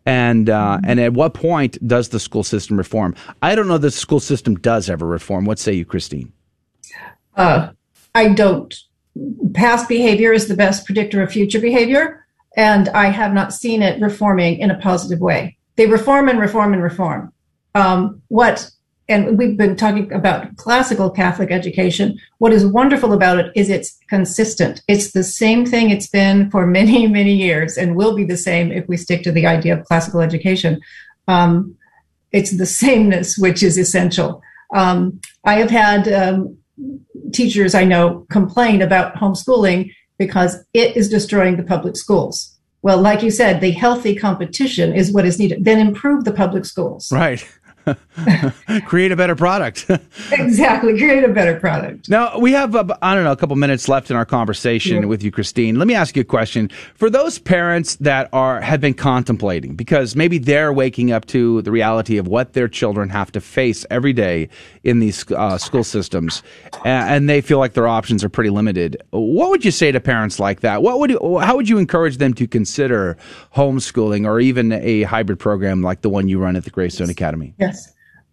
[0.09, 3.13] And, uh, and at what point does the school system reform?
[3.43, 5.45] I don't know the school system does ever reform.
[5.45, 6.33] What say you, Christine?
[7.35, 7.69] Uh,
[8.15, 8.73] I don't.
[9.53, 12.25] Past behavior is the best predictor of future behavior.
[12.57, 15.57] And I have not seen it reforming in a positive way.
[15.75, 17.31] They reform and reform and reform.
[17.75, 18.67] Um, what
[19.09, 22.19] and we've been talking about classical Catholic education.
[22.37, 24.83] What is wonderful about it is it's consistent.
[24.87, 28.71] It's the same thing it's been for many, many years and will be the same
[28.71, 30.79] if we stick to the idea of classical education.
[31.27, 31.75] Um,
[32.31, 34.41] it's the sameness which is essential.
[34.75, 36.57] Um, I have had um,
[37.33, 42.55] teachers I know complain about homeschooling because it is destroying the public schools.
[42.81, 45.65] Well, like you said, the healthy competition is what is needed.
[45.65, 47.11] Then improve the public schools.
[47.11, 47.45] Right.
[48.85, 49.89] create a better product.
[50.31, 52.09] exactly, create a better product.
[52.09, 55.07] Now we have uh, I don't know a couple minutes left in our conversation yeah.
[55.07, 55.77] with you, Christine.
[55.77, 60.15] Let me ask you a question for those parents that are have been contemplating because
[60.15, 64.13] maybe they're waking up to the reality of what their children have to face every
[64.13, 64.49] day
[64.83, 66.43] in these uh, school systems,
[66.83, 69.01] and they feel like their options are pretty limited.
[69.11, 70.81] What would you say to parents like that?
[70.81, 73.17] What would you, how would you encourage them to consider
[73.55, 77.53] homeschooling or even a hybrid program like the one you run at the Greystone Academy?
[77.59, 77.78] Yes.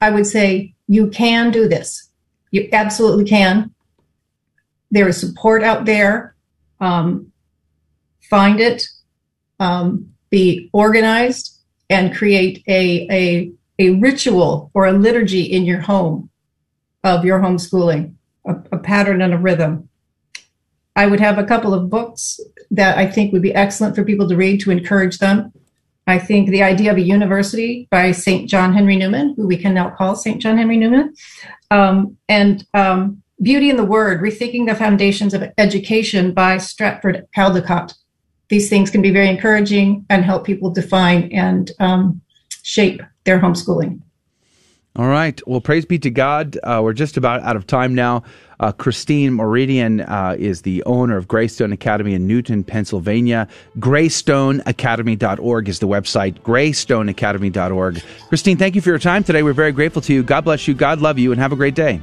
[0.01, 2.11] I would say you can do this.
[2.51, 3.75] You absolutely can.
[4.91, 6.35] There is support out there.
[6.81, 7.33] Um,
[8.23, 8.87] find it,
[9.61, 16.29] um, be organized, and create a, a, a ritual or a liturgy in your home
[17.05, 19.89] of your homeschooling, a, a pattern and a rhythm.
[20.97, 22.41] I would have a couple of books
[22.71, 25.53] that I think would be excellent for people to read to encourage them.
[26.07, 28.49] I think the idea of a university by St.
[28.49, 30.41] John Henry Newman, who we can now call St.
[30.41, 31.15] John Henry Newman,
[31.71, 37.95] um, and um, Beauty in the Word, Rethinking the Foundations of Education by Stratford Caldecott.
[38.49, 42.21] These things can be very encouraging and help people define and um,
[42.63, 44.01] shape their homeschooling.
[44.97, 45.39] All right.
[45.47, 46.57] Well, praise be to God.
[46.63, 48.23] Uh, we're just about out of time now.
[48.59, 53.47] Uh, Christine Meridian uh, is the owner of Greystone Academy in Newton, Pennsylvania.
[53.79, 58.03] GreystoneAcademy.org is the website, greystoneacademy.org.
[58.31, 59.43] Christine, thank you for your time today.
[59.43, 60.23] We're very grateful to you.
[60.23, 60.73] God bless you.
[60.73, 62.01] God love you, and have a great day.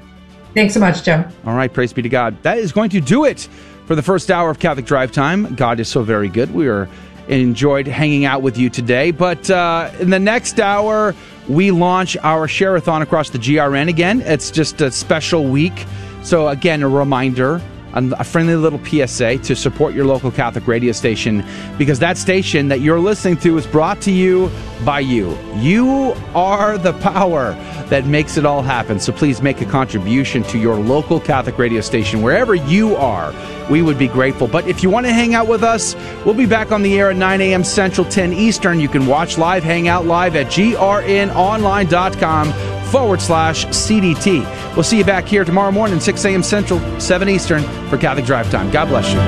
[0.54, 1.26] Thanks so much, Joe.
[1.48, 1.74] All right.
[1.74, 2.42] Praise be to God.
[2.44, 3.50] That is going to do it
[3.88, 5.56] for the first hour of Catholic Drive Time.
[5.56, 6.54] God is so very good.
[6.54, 6.88] We are
[7.28, 9.10] enjoyed hanging out with you today.
[9.10, 11.16] But uh, in the next hour,
[11.48, 14.22] we launch our Share-a-thon across the GRN again.
[14.22, 15.86] It's just a special week.
[16.24, 17.62] So, again, a reminder
[17.94, 21.46] a friendly little PSA to support your local Catholic radio station
[21.78, 24.50] because that station that you're listening to is brought to you
[24.84, 25.38] by you.
[25.56, 27.54] You are the power
[27.90, 29.00] that makes it all happen.
[29.00, 33.34] So please make a contribution to your local Catholic radio station wherever you are.
[33.70, 34.48] We would be grateful.
[34.48, 37.12] But if you want to hang out with us, we'll be back on the air
[37.12, 37.64] at 9 a.m.
[37.64, 38.80] Central, 10 Eastern.
[38.80, 44.46] You can watch live, hang out live at grnonline.com forward slash CDT.
[44.76, 46.44] We'll see you back here tomorrow morning, 6 a.m.
[46.44, 48.70] Central, 7 Eastern for Catholic Drive Time.
[48.70, 49.20] God bless you.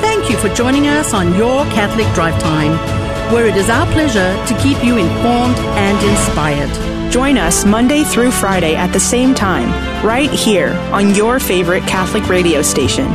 [0.00, 2.78] Thank you for joining us on Your Catholic Drive Time,
[3.34, 7.12] where it is our pleasure to keep you informed and inspired.
[7.12, 9.68] Join us Monday through Friday at the same time,
[10.06, 13.06] right here on your favorite Catholic radio station.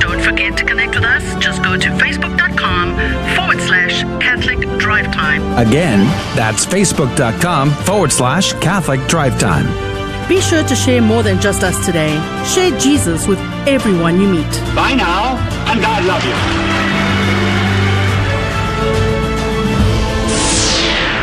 [0.00, 1.22] Don't forget to connect with us.
[1.38, 2.94] Just go to facebook.com
[3.36, 5.42] forward slash Catholic Drive Time.
[5.58, 6.00] Again,
[6.36, 9.66] that's facebook.com forward slash Catholic Drive Time.
[10.28, 12.14] Be sure to share more than just us today.
[12.46, 14.50] Share Jesus with everyone you meet.
[14.74, 15.36] Bye now,
[15.70, 16.34] and God love you.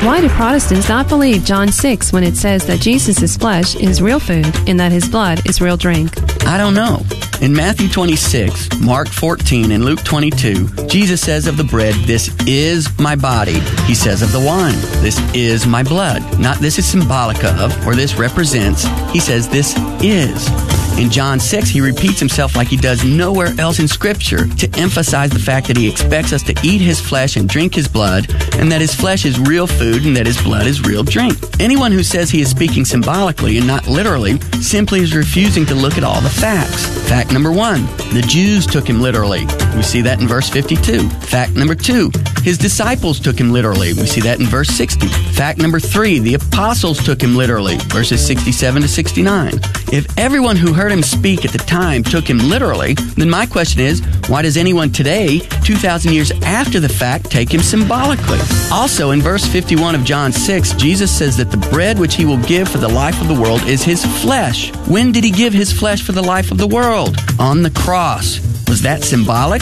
[0.08, 4.20] Why do Protestants not believe John 6 when it says that Jesus' flesh is real
[4.20, 6.16] food and that his blood is real drink?
[6.52, 7.00] I don't know.
[7.40, 12.90] In Matthew 26, Mark 14, and Luke 22, Jesus says of the bread, This is
[13.00, 13.62] my body.
[13.88, 16.22] He says of the wine, This is my blood.
[16.42, 18.84] Not this is symbolic of, or this represents.
[19.14, 19.74] He says, This
[20.04, 20.81] is.
[20.98, 25.30] In John 6, he repeats himself like he does nowhere else in Scripture to emphasize
[25.32, 28.72] the fact that he expects us to eat his flesh and drink his blood, and
[28.72, 31.38] that his flesh is real food and that his blood is real drink.
[31.60, 35.98] Anyone who says he is speaking symbolically and not literally simply is refusing to look
[35.98, 36.86] at all the facts.
[37.10, 39.46] Fact number one the Jews took him literally.
[39.76, 41.08] We see that in verse 52.
[41.10, 42.12] Fact number two
[42.44, 43.94] his disciples took him literally.
[43.94, 45.08] We see that in verse 60.
[45.08, 47.78] Fact number three the apostles took him literally.
[47.88, 49.54] Verses 67 to 69.
[49.92, 53.82] If everyone who heard him speak at the time took him literally, then my question
[53.82, 58.40] is, why does anyone today, 2,000 years after the fact, take him symbolically?
[58.72, 62.42] Also, in verse 51 of John 6, Jesus says that the bread which he will
[62.44, 64.74] give for the life of the world is his flesh.
[64.88, 67.18] When did he give his flesh for the life of the world?
[67.40, 68.40] On the cross.
[68.68, 69.62] Was that symbolic?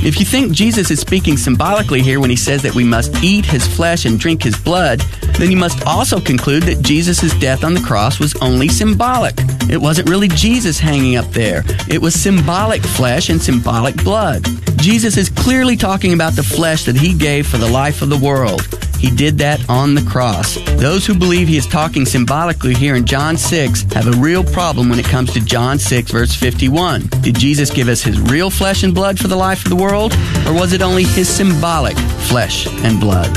[0.00, 3.44] If you think Jesus is speaking symbolically here when he says that we must eat
[3.44, 5.00] his flesh and drink his blood,
[5.38, 9.34] then you must also conclude that Jesus' death on the cross was only symbolic.
[9.68, 11.62] It wasn't really Jesus hanging up there.
[11.88, 14.46] It was symbolic flesh and symbolic blood.
[14.76, 18.16] Jesus is clearly talking about the flesh that he gave for the life of the
[18.16, 18.62] world.
[18.98, 20.56] He did that on the cross.
[20.76, 24.88] Those who believe he is talking symbolically here in John 6 have a real problem
[24.88, 27.06] when it comes to John 6, verse 51.
[27.22, 30.14] Did Jesus give us his real flesh and blood for the life of the world,
[30.46, 31.96] or was it only his symbolic
[32.28, 33.30] flesh and blood?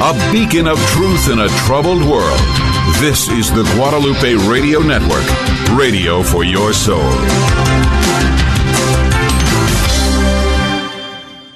[0.00, 2.40] A beacon of truth in a troubled world.
[3.00, 5.26] This is the Guadalupe Radio Network,
[5.78, 7.77] radio for your soul.